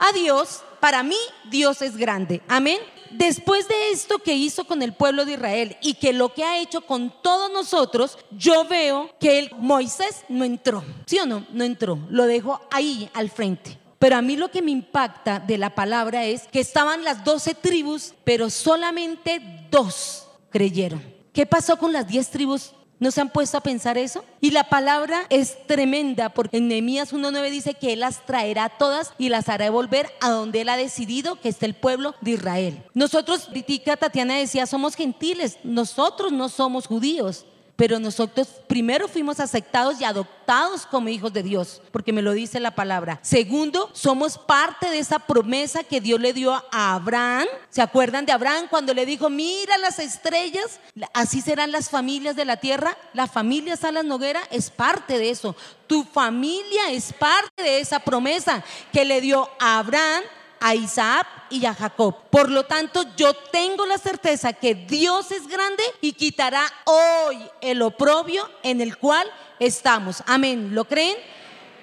a 0.00 0.12
Dios, 0.12 0.62
para 0.80 1.02
mí, 1.02 1.16
Dios 1.50 1.82
es 1.82 1.96
grande. 1.96 2.40
Amén. 2.48 2.78
Después 3.10 3.68
de 3.68 3.90
esto 3.90 4.18
que 4.18 4.34
hizo 4.34 4.64
con 4.64 4.82
el 4.82 4.94
pueblo 4.94 5.24
de 5.24 5.32
Israel 5.32 5.76
y 5.82 5.94
que 5.94 6.12
lo 6.12 6.32
que 6.32 6.44
ha 6.44 6.60
hecho 6.60 6.80
con 6.80 7.12
todos 7.22 7.50
nosotros, 7.52 8.18
yo 8.30 8.64
veo 8.64 9.10
que 9.18 9.38
el 9.38 9.50
Moisés 9.58 10.24
no 10.28 10.44
entró. 10.44 10.82
¿Sí 11.06 11.18
o 11.18 11.26
no? 11.26 11.46
No 11.52 11.64
entró. 11.64 11.98
Lo 12.08 12.26
dejó 12.26 12.60
ahí 12.70 13.10
al 13.14 13.30
frente. 13.30 13.78
Pero 13.98 14.16
a 14.16 14.22
mí 14.22 14.36
lo 14.36 14.50
que 14.50 14.62
me 14.62 14.70
impacta 14.70 15.40
de 15.40 15.58
la 15.58 15.74
palabra 15.74 16.24
es 16.24 16.48
que 16.48 16.60
estaban 16.60 17.04
las 17.04 17.22
doce 17.22 17.54
tribus, 17.54 18.14
pero 18.24 18.48
solamente 18.48 19.42
dos 19.70 20.26
creyeron. 20.50 21.02
¿Qué 21.34 21.44
pasó 21.46 21.76
con 21.76 21.92
las 21.92 22.08
diez 22.08 22.30
tribus 22.30 22.72
¿No 23.00 23.10
se 23.10 23.22
han 23.22 23.30
puesto 23.30 23.56
a 23.56 23.62
pensar 23.62 23.96
eso? 23.96 24.24
Y 24.42 24.50
la 24.50 24.64
palabra 24.64 25.22
es 25.30 25.66
tremenda 25.66 26.28
porque 26.28 26.58
en 26.58 26.68
Nehemías 26.68 27.14
1.9 27.14 27.50
dice 27.50 27.72
que 27.72 27.94
Él 27.94 28.00
las 28.00 28.26
traerá 28.26 28.68
todas 28.68 29.14
y 29.16 29.30
las 29.30 29.48
hará 29.48 29.70
volver 29.70 30.10
a 30.20 30.28
donde 30.28 30.60
Él 30.60 30.68
ha 30.68 30.76
decidido 30.76 31.40
que 31.40 31.48
está 31.48 31.64
el 31.64 31.72
pueblo 31.72 32.14
de 32.20 32.32
Israel. 32.32 32.84
Nosotros, 32.92 33.48
Ritica 33.52 33.96
Tatiana 33.96 34.36
decía, 34.36 34.66
somos 34.66 34.96
gentiles, 34.96 35.56
nosotros 35.64 36.30
no 36.30 36.50
somos 36.50 36.86
judíos 36.86 37.46
pero 37.80 37.98
nosotros 37.98 38.46
primero 38.66 39.08
fuimos 39.08 39.40
aceptados 39.40 39.98
y 39.98 40.04
adoptados 40.04 40.84
como 40.84 41.08
hijos 41.08 41.32
de 41.32 41.42
Dios, 41.42 41.80
porque 41.90 42.12
me 42.12 42.20
lo 42.20 42.34
dice 42.34 42.60
la 42.60 42.74
palabra. 42.74 43.18
Segundo, 43.22 43.88
somos 43.94 44.36
parte 44.36 44.90
de 44.90 44.98
esa 44.98 45.18
promesa 45.18 45.82
que 45.82 45.98
Dios 45.98 46.20
le 46.20 46.34
dio 46.34 46.52
a 46.52 46.94
Abraham. 46.94 47.46
¿Se 47.70 47.80
acuerdan 47.80 48.26
de 48.26 48.32
Abraham 48.32 48.66
cuando 48.68 48.92
le 48.92 49.06
dijo, 49.06 49.30
mira 49.30 49.78
las 49.78 49.98
estrellas? 49.98 50.78
Así 51.14 51.40
serán 51.40 51.72
las 51.72 51.88
familias 51.88 52.36
de 52.36 52.44
la 52.44 52.58
tierra. 52.58 52.98
La 53.14 53.26
familia 53.26 53.78
Salas 53.78 54.04
Noguera 54.04 54.42
es 54.50 54.68
parte 54.68 55.16
de 55.16 55.30
eso. 55.30 55.56
Tu 55.86 56.04
familia 56.04 56.90
es 56.90 57.14
parte 57.14 57.62
de 57.62 57.80
esa 57.80 58.00
promesa 58.00 58.62
que 58.92 59.06
le 59.06 59.22
dio 59.22 59.48
a 59.58 59.78
Abraham 59.78 60.22
a 60.60 60.74
Isaac 60.74 61.26
y 61.50 61.64
a 61.66 61.74
Jacob. 61.74 62.14
Por 62.30 62.50
lo 62.50 62.64
tanto, 62.64 63.04
yo 63.16 63.34
tengo 63.34 63.86
la 63.86 63.98
certeza 63.98 64.52
que 64.52 64.74
Dios 64.74 65.30
es 65.32 65.48
grande 65.48 65.82
y 66.00 66.12
quitará 66.12 66.62
hoy 66.84 67.38
el 67.60 67.82
oprobio 67.82 68.48
en 68.62 68.80
el 68.80 68.96
cual 68.98 69.26
estamos. 69.58 70.22
Amén. 70.26 70.74
¿Lo 70.74 70.84
creen? 70.84 71.16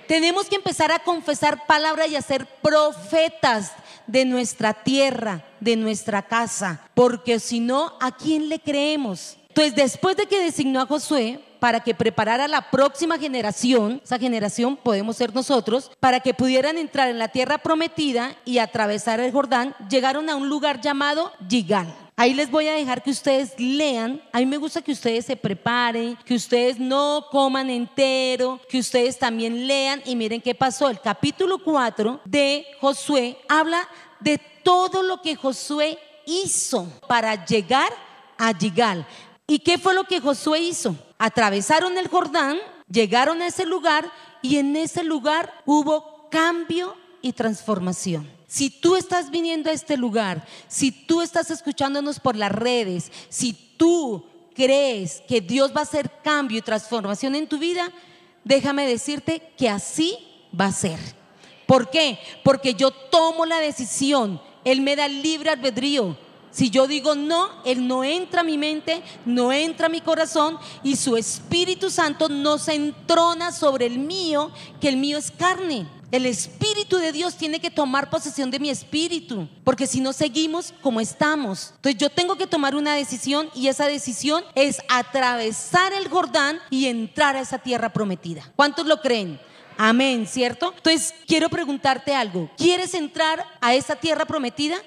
Tenemos 0.08 0.48
que 0.48 0.56
empezar 0.56 0.92
a 0.92 1.00
confesar 1.00 1.66
palabra 1.68 2.08
y 2.08 2.16
a 2.16 2.22
ser 2.22 2.46
profetas 2.62 3.74
de 4.06 4.24
nuestra 4.24 4.74
tierra, 4.74 5.44
de 5.60 5.76
nuestra 5.76 6.22
casa, 6.22 6.88
porque 6.94 7.42
si 7.42 7.60
no, 7.60 7.94
¿a 8.00 8.16
quién 8.16 8.48
le 8.48 8.60
creemos? 8.60 9.38
Entonces, 9.58 9.76
después 9.76 10.16
de 10.16 10.28
que 10.28 10.40
designó 10.40 10.82
a 10.82 10.86
Josué, 10.86 11.40
para 11.60 11.80
que 11.80 11.96
preparara 11.96 12.48
la 12.48 12.70
próxima 12.70 13.18
generación, 13.18 14.00
esa 14.04 14.20
generación 14.20 14.78
podemos 14.78 15.18
ser 15.18 15.34
nosotros, 15.34 15.90
para 16.00 16.20
que 16.20 16.36
pudieran 16.36 16.78
entrar 16.78 17.10
en 17.10 17.18
la 17.18 17.30
tierra 17.30 17.58
prometida 17.58 18.38
y 18.46 18.60
atravesar 18.60 19.20
el 19.20 19.32
Jordán, 19.32 19.74
llegaron 19.90 20.30
a 20.30 20.36
un 20.36 20.48
lugar 20.48 20.80
llamado 20.80 21.32
Gigal. 21.50 21.92
Ahí 22.16 22.36
les 22.36 22.52
voy 22.52 22.68
a 22.68 22.74
dejar 22.74 23.02
que 23.02 23.10
ustedes 23.10 23.60
lean. 23.60 24.22
A 24.32 24.38
mí 24.38 24.46
me 24.46 24.58
gusta 24.58 24.84
que 24.84 24.92
ustedes 24.92 25.26
se 25.26 25.36
preparen, 25.36 26.16
que 26.24 26.36
ustedes 26.36 26.78
no 26.78 27.26
coman 27.32 27.72
entero, 27.72 28.62
que 28.70 28.78
ustedes 28.78 29.18
también 29.18 29.66
lean 29.66 30.04
y 30.06 30.16
miren 30.16 30.40
qué 30.40 30.54
pasó. 30.54 30.88
El 30.88 31.02
capítulo 31.02 31.58
4 31.64 32.22
de 32.26 32.64
Josué 32.80 33.40
habla 33.50 33.90
de 34.20 34.38
todo 34.62 35.02
lo 35.02 35.20
que 35.20 35.36
Josué 35.36 35.98
hizo 36.28 36.88
para 37.08 37.44
llegar 37.44 37.92
a 38.38 38.54
Gigal. 38.54 39.06
¿Y 39.48 39.60
qué 39.60 39.77
fue 39.77 39.94
lo 39.94 40.04
que 40.04 40.20
Josué 40.20 40.60
hizo? 40.60 40.96
atravesaron 41.18 41.98
el 41.98 42.08
Jordán, 42.08 42.58
llegaron 42.89 43.42
a 43.42 43.48
ese 43.48 43.66
lugar 43.66 44.12
y 44.42 44.58
en 44.58 44.75
ese 44.75 45.04
lugar 45.04 45.63
hubo 45.66 46.30
cambio 46.30 46.96
y 47.22 47.34
transformación. 47.34 48.30
Si 48.48 48.70
tú 48.70 48.96
estás 48.96 49.30
viniendo 49.30 49.70
a 49.70 49.74
este 49.74 49.98
lugar, 49.98 50.46
si 50.68 50.92
tú 50.92 51.22
estás 51.22 51.51
escuchándonos 51.51 52.20
por 52.20 52.36
las 52.36 52.51
redes, 52.51 53.12
si 53.30 53.54
tú 53.77 54.25
crees 54.56 55.22
que 55.27 55.42
Dios 55.42 55.72
va 55.75 55.82
a 55.82 55.84
hacer 55.84 56.10
cambio 56.24 56.60
y 56.60 56.62
transformación 56.62 57.36
en 57.36 57.48
tu 57.48 57.58
vida, 57.58 57.92
déjame 58.44 58.88
decirte 58.88 59.51
que 59.58 59.70
así 59.70 60.18
va 60.58 60.66
a 60.66 60.72
ser. 60.72 61.00
¿Por 61.66 61.89
qué? 61.89 62.18
Porque 62.44 62.74
yo 62.74 62.92
tomo 62.92 63.46
la 63.46 63.60
decisión, 63.60 64.42
Él 64.63 64.80
me 64.82 64.96
da 64.96 65.10
libre 65.10 65.50
albedrío 65.50 66.18
si 66.58 66.72
yo 66.72 66.88
digo 66.88 67.14
no, 67.14 67.52
Él 67.66 67.88
no 67.88 68.04
entra 68.04 68.42
a 68.42 68.44
mi 68.44 68.58
mente, 68.58 69.04
no 69.26 69.54
entra 69.54 69.86
a 69.86 69.90
mi 69.90 70.02
corazón 70.02 70.58
y 70.82 70.96
su 70.96 71.16
Espíritu 71.16 71.92
Santo 71.92 72.30
no 72.30 72.58
se 72.58 72.74
entrona 72.74 73.52
sobre 73.52 73.86
el 73.86 74.00
mío, 74.00 74.50
que 74.82 74.90
el 74.90 74.98
mío 74.98 75.20
es 75.20 75.30
carne. 75.30 75.88
El 76.10 76.26
Espíritu 76.26 76.98
de 76.98 77.12
Dios 77.12 77.36
tiene 77.36 77.60
que 77.60 77.70
tomar 77.70 78.10
posesión 78.10 78.50
de 78.50 78.58
mi 78.58 78.72
espíritu, 78.72 79.48
porque 79.64 79.86
si 79.86 80.02
no 80.02 80.14
seguimos 80.14 80.74
como 80.82 81.00
estamos. 81.00 81.74
Entonces 81.76 82.02
yo 82.02 82.10
tengo 82.10 82.38
que 82.38 82.48
tomar 82.48 82.76
una 82.76 82.96
decisión 82.96 83.52
y 83.54 83.68
esa 83.68 83.86
decisión 83.86 84.44
es 84.56 84.82
atravesar 84.90 85.94
el 85.94 86.08
Jordán 86.08 86.58
y 86.72 86.88
entrar 86.88 87.36
a 87.36 87.42
esa 87.42 87.60
tierra 87.60 87.94
prometida. 87.94 88.52
¿Cuántos 88.56 88.88
lo 88.88 89.00
creen? 89.00 89.40
Amén, 89.78 90.26
¿cierto? 90.26 90.74
Entonces 90.76 91.14
quiero 91.28 91.50
preguntarte 91.50 92.16
algo. 92.16 92.50
¿Quieres 92.58 92.96
entrar 92.96 93.46
a 93.62 93.76
esa 93.76 93.96
tierra 93.96 94.26
prometida? 94.26 94.78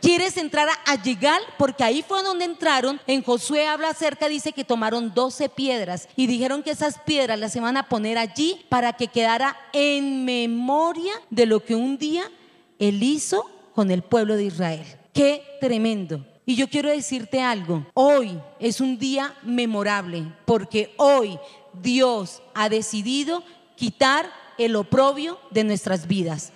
¿Quieres 0.00 0.36
entrar 0.36 0.68
a 0.86 1.02
Yigal? 1.02 1.40
Porque 1.58 1.84
ahí 1.84 2.04
fue 2.06 2.22
donde 2.22 2.44
entraron. 2.44 3.00
En 3.06 3.22
Josué 3.22 3.66
habla 3.66 3.90
acerca, 3.90 4.28
dice 4.28 4.52
que 4.52 4.64
tomaron 4.64 5.12
12 5.14 5.48
piedras 5.48 6.08
y 6.16 6.26
dijeron 6.26 6.62
que 6.62 6.70
esas 6.70 6.98
piedras 7.00 7.38
las 7.38 7.56
iban 7.56 7.76
a 7.76 7.88
poner 7.88 8.18
allí 8.18 8.64
para 8.68 8.92
que 8.92 9.08
quedara 9.08 9.56
en 9.72 10.24
memoria 10.24 11.12
de 11.30 11.46
lo 11.46 11.64
que 11.64 11.74
un 11.74 11.98
día 11.98 12.30
él 12.78 13.02
hizo 13.02 13.50
con 13.74 13.90
el 13.90 14.02
pueblo 14.02 14.36
de 14.36 14.44
Israel. 14.44 14.86
Qué 15.12 15.42
tremendo. 15.60 16.24
Y 16.44 16.54
yo 16.54 16.68
quiero 16.68 16.90
decirte 16.90 17.42
algo, 17.42 17.86
hoy 17.94 18.38
es 18.60 18.80
un 18.80 18.98
día 18.98 19.34
memorable 19.42 20.32
porque 20.44 20.94
hoy 20.96 21.38
Dios 21.72 22.40
ha 22.54 22.68
decidido 22.68 23.42
quitar 23.74 24.30
el 24.58 24.76
oprobio 24.76 25.38
de 25.50 25.64
nuestras 25.64 26.06
vidas. 26.06 26.52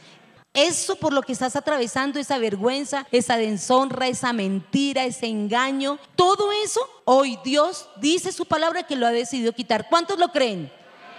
Eso 0.53 0.97
por 0.97 1.13
lo 1.13 1.23
que 1.23 1.33
estás 1.33 1.55
atravesando, 1.55 2.19
esa 2.19 2.39
vergüenza, 2.39 3.07
esa 3.13 3.37
deshonra, 3.37 4.09
esa 4.09 4.33
mentira, 4.33 5.05
ese 5.05 5.27
engaño, 5.27 5.99
todo 6.17 6.51
eso, 6.65 6.81
hoy 7.05 7.39
Dios 7.45 7.89
dice 8.01 8.33
su 8.33 8.47
palabra 8.47 8.83
que 8.83 8.97
lo 8.97 9.07
ha 9.07 9.13
decidido 9.13 9.53
quitar. 9.53 9.89
¿Cuántos 9.89 10.19
lo 10.19 10.33
creen? 10.33 10.73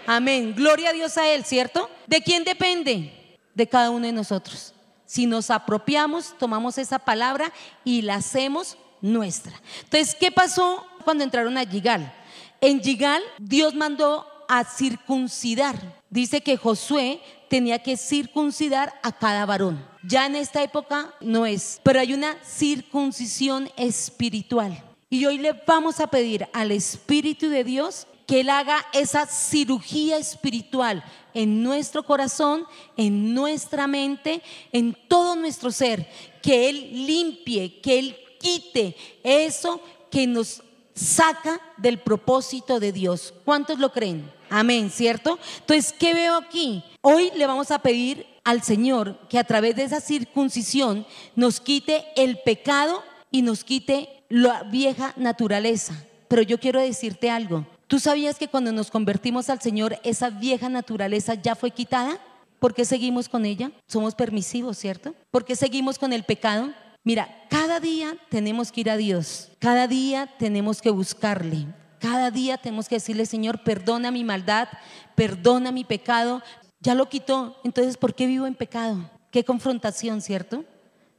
Amén. 0.05 0.53
Gloria 0.55 0.89
a 0.89 0.93
Dios 0.93 1.17
a 1.17 1.27
Él, 1.29 1.45
¿cierto? 1.45 1.89
¿De 2.07 2.21
quién 2.21 2.43
depende? 2.43 3.37
De 3.53 3.67
cada 3.67 3.89
uno 3.89 4.05
de 4.05 4.11
nosotros. 4.11 4.73
Si 5.05 5.25
nos 5.25 5.49
apropiamos, 5.49 6.37
tomamos 6.37 6.77
esa 6.77 6.99
palabra 6.99 7.53
y 7.85 8.01
la 8.01 8.15
hacemos 8.15 8.77
nuestra. 8.99 9.53
Entonces, 9.83 10.15
¿qué 10.19 10.31
pasó 10.31 10.85
cuando 11.05 11.23
entraron 11.23 11.57
a 11.57 11.63
Yigal? 11.63 12.13
En 12.59 12.81
Yigal, 12.81 13.23
Dios 13.37 13.73
mandó 13.75 14.27
a 14.49 14.65
circuncidar. 14.65 16.00
Dice 16.11 16.41
que 16.41 16.57
Josué 16.57 17.21
tenía 17.47 17.81
que 17.81 17.95
circuncidar 17.95 18.93
a 19.01 19.13
cada 19.13 19.45
varón. 19.45 19.83
Ya 20.03 20.25
en 20.25 20.35
esta 20.35 20.61
época 20.61 21.15
no 21.21 21.45
es, 21.45 21.79
pero 21.83 22.01
hay 22.01 22.13
una 22.13 22.37
circuncisión 22.43 23.69
espiritual. 23.77 24.83
Y 25.09 25.25
hoy 25.25 25.37
le 25.37 25.53
vamos 25.65 26.01
a 26.01 26.07
pedir 26.07 26.47
al 26.51 26.71
Espíritu 26.71 27.47
de 27.47 27.63
Dios 27.63 28.07
que 28.27 28.41
Él 28.41 28.49
haga 28.49 28.85
esa 28.91 29.25
cirugía 29.25 30.17
espiritual 30.17 31.03
en 31.33 31.63
nuestro 31.63 32.03
corazón, 32.03 32.65
en 32.97 33.33
nuestra 33.33 33.87
mente, 33.87 34.41
en 34.73 34.97
todo 35.07 35.37
nuestro 35.37 35.71
ser. 35.71 36.09
Que 36.41 36.69
Él 36.69 37.05
limpie, 37.07 37.79
que 37.79 37.99
Él 37.99 38.17
quite 38.37 38.97
eso 39.23 39.81
que 40.09 40.27
nos 40.27 40.61
saca 40.93 41.61
del 41.77 41.99
propósito 41.99 42.81
de 42.81 42.91
Dios. 42.91 43.33
¿Cuántos 43.45 43.79
lo 43.79 43.93
creen? 43.93 44.29
Amén, 44.53 44.89
¿cierto? 44.89 45.39
Entonces, 45.61 45.95
¿qué 45.97 46.13
veo 46.13 46.35
aquí? 46.35 46.83
Hoy 46.99 47.31
le 47.37 47.47
vamos 47.47 47.71
a 47.71 47.79
pedir 47.79 48.25
al 48.43 48.61
Señor 48.61 49.17
que 49.29 49.39
a 49.39 49.45
través 49.45 49.77
de 49.77 49.83
esa 49.83 50.01
circuncisión 50.01 51.05
nos 51.37 51.61
quite 51.61 52.03
el 52.17 52.37
pecado 52.39 53.01
y 53.31 53.43
nos 53.43 53.63
quite 53.63 54.09
la 54.27 54.63
vieja 54.63 55.13
naturaleza. 55.15 55.93
Pero 56.27 56.41
yo 56.41 56.59
quiero 56.59 56.81
decirte 56.81 57.29
algo. 57.29 57.65
¿Tú 57.87 57.97
sabías 57.97 58.37
que 58.37 58.49
cuando 58.49 58.73
nos 58.73 58.91
convertimos 58.91 59.49
al 59.49 59.61
Señor, 59.61 59.97
esa 60.03 60.29
vieja 60.29 60.67
naturaleza 60.67 61.35
ya 61.35 61.55
fue 61.55 61.71
quitada? 61.71 62.19
¿Por 62.59 62.73
qué 62.73 62.83
seguimos 62.83 63.29
con 63.29 63.45
ella? 63.45 63.71
Somos 63.87 64.15
permisivos, 64.15 64.77
¿cierto? 64.77 65.15
¿Por 65.31 65.45
qué 65.45 65.55
seguimos 65.55 65.97
con 65.97 66.11
el 66.11 66.25
pecado? 66.25 66.73
Mira, 67.05 67.45
cada 67.49 67.79
día 67.79 68.17
tenemos 68.29 68.69
que 68.73 68.81
ir 68.81 68.89
a 68.89 68.97
Dios, 68.97 69.49
cada 69.59 69.87
día 69.87 70.29
tenemos 70.37 70.81
que 70.81 70.89
buscarle, 70.89 71.67
cada 72.01 72.31
día 72.31 72.57
tenemos 72.57 72.89
que 72.89 72.95
decirle, 72.95 73.25
Señor, 73.25 73.63
perdona 73.63 74.11
mi 74.11 74.23
maldad, 74.23 74.67
perdona 75.15 75.71
mi 75.71 75.83
pecado. 75.85 76.41
Ya 76.79 76.95
lo 76.95 77.07
quitó, 77.07 77.57
entonces, 77.63 77.95
¿por 77.95 78.15
qué 78.15 78.25
vivo 78.25 78.47
en 78.47 78.55
pecado? 78.55 79.09
Qué 79.29 79.45
confrontación, 79.45 80.19
¿cierto? 80.19 80.65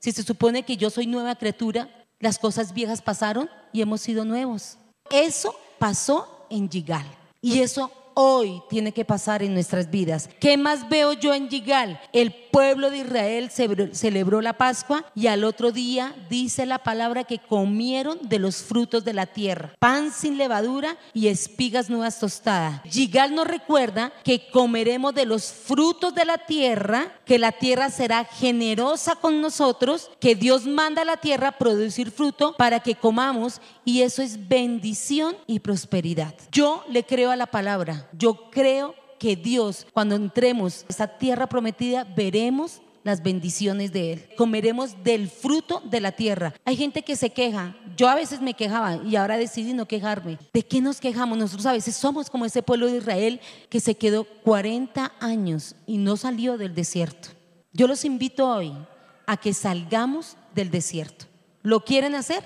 Si 0.01 0.11
se 0.11 0.25
supone 0.25 0.65
que 0.65 0.77
yo 0.77 0.91
soy 0.91 1.07
nueva 1.07 1.37
criatura, 1.37 1.89
las 2.19 2.41
cosas 2.41 2.75
viejas 2.75 3.01
pasaron 3.01 3.49
y 3.73 3.81
hemos 3.81 4.01
sido 4.01 4.25
nuevos. 4.25 4.77
Eso 5.11 5.55
pasó 5.79 6.47
en 6.51 6.69
Yigal. 6.69 7.07
Y 7.41 7.61
eso 7.61 7.93
hoy 8.15 8.63
tiene 8.69 8.93
que 8.93 9.05
pasar 9.05 9.43
en 9.43 9.55
nuestras 9.55 9.91
vidas. 9.91 10.29
¿Qué 10.41 10.57
más 10.57 10.89
veo 10.89 11.13
yo 11.13 11.35
en 11.35 11.49
Yigal? 11.49 12.01
El 12.13 12.33
pueblo 12.33 12.91
de 12.91 12.99
Israel 12.99 13.51
celebró 13.51 14.43
la 14.43 14.53
Pascua 14.53 15.07
y 15.15 15.27
al 15.27 15.45
otro 15.45 15.73
día 15.73 16.15
dice 16.29 16.67
la 16.67 16.79
palabra 16.79 17.25
que 17.25 17.39
comieron 17.39 18.19
de 18.23 18.39
los 18.39 18.57
frutos 18.57 19.05
de 19.05 19.15
la 19.15 19.27
tierra, 19.27 19.75
pan 19.79 20.13
sin 20.13 20.37
levadura 20.37 20.97
y 21.15 21.29
espigas 21.29 21.89
nuevas 21.89 22.21
tostadas. 22.21 22.83
Yigal 22.85 23.35
nos 23.35 23.47
recuerda 23.47 24.13
que 24.23 24.51
comeremos 24.51 25.15
de 25.15 25.25
los 25.25 25.47
frutos 25.47 26.15
de 26.15 26.25
la 26.25 26.39
tierra, 26.39 27.13
que 27.25 27.39
la 27.39 27.53
tierra 27.53 27.91
será 27.91 28.25
generosa 28.25 29.17
con 29.17 29.41
nosotros, 29.41 30.11
que 30.21 30.35
Dios 30.35 30.67
manda 30.67 31.03
a 31.03 31.07
la 31.07 31.17
tierra 31.17 31.53
producir 31.53 32.11
fruto 32.11 32.55
para 32.57 32.81
que 32.81 32.95
comamos 32.95 33.61
y 33.85 34.03
eso 34.03 34.23
es 34.23 34.49
bendición 34.49 35.37
y 35.47 35.61
prosperidad. 35.61 36.35
Yo 36.51 36.85
le 36.89 37.05
creo 37.05 37.31
a 37.31 37.37
la 37.37 37.47
palabra, 37.47 38.02
yo 38.13 38.51
creo 38.51 38.95
que 39.19 39.37
Dios, 39.37 39.87
cuando 39.93 40.17
entremos 40.17 40.83
a 40.83 40.87
esa 40.89 41.07
tierra 41.07 41.47
prometida, 41.47 42.05
veremos 42.05 42.83
las 43.05 43.23
bendiciones 43.23 43.93
de 43.93 44.13
Él. 44.13 44.29
Comeremos 44.37 45.03
del 45.03 45.29
fruto 45.29 45.81
de 45.85 46.01
la 46.01 46.13
tierra. 46.13 46.55
Hay 46.65 46.77
gente 46.77 47.03
que 47.03 47.17
se 47.17 47.31
queja. 47.31 47.77
Yo 47.97 48.09
a 48.09 48.15
veces 48.15 48.41
me 48.41 48.55
quejaba 48.55 48.97
y 49.05 49.17
ahora 49.17 49.37
decidí 49.37 49.73
no 49.73 49.87
quejarme. 49.87 50.39
¿De 50.53 50.63
qué 50.63 50.81
nos 50.81 51.01
quejamos? 51.01 51.39
Nosotros 51.39 51.67
a 51.67 51.73
veces 51.73 51.97
somos 51.97 52.31
como 52.31 52.45
ese 52.45 52.63
pueblo 52.63 52.87
de 52.87 52.99
Israel 52.99 53.41
que 53.69 53.81
se 53.81 53.97
quedó 53.97 54.25
40 54.25 55.13
años 55.21 55.75
y 55.87 55.99
no 55.99 56.17
salió 56.17 56.59
del 56.59 56.75
desierto. 56.75 57.31
Yo 57.73 57.87
los 57.87 58.05
invito 58.05 58.49
hoy 58.49 58.73
a 59.27 59.37
que 59.37 59.55
salgamos 59.55 60.37
del 60.55 60.71
desierto. 60.71 61.27
¿Lo 61.63 61.85
quieren 61.85 62.15
hacer? 62.15 62.43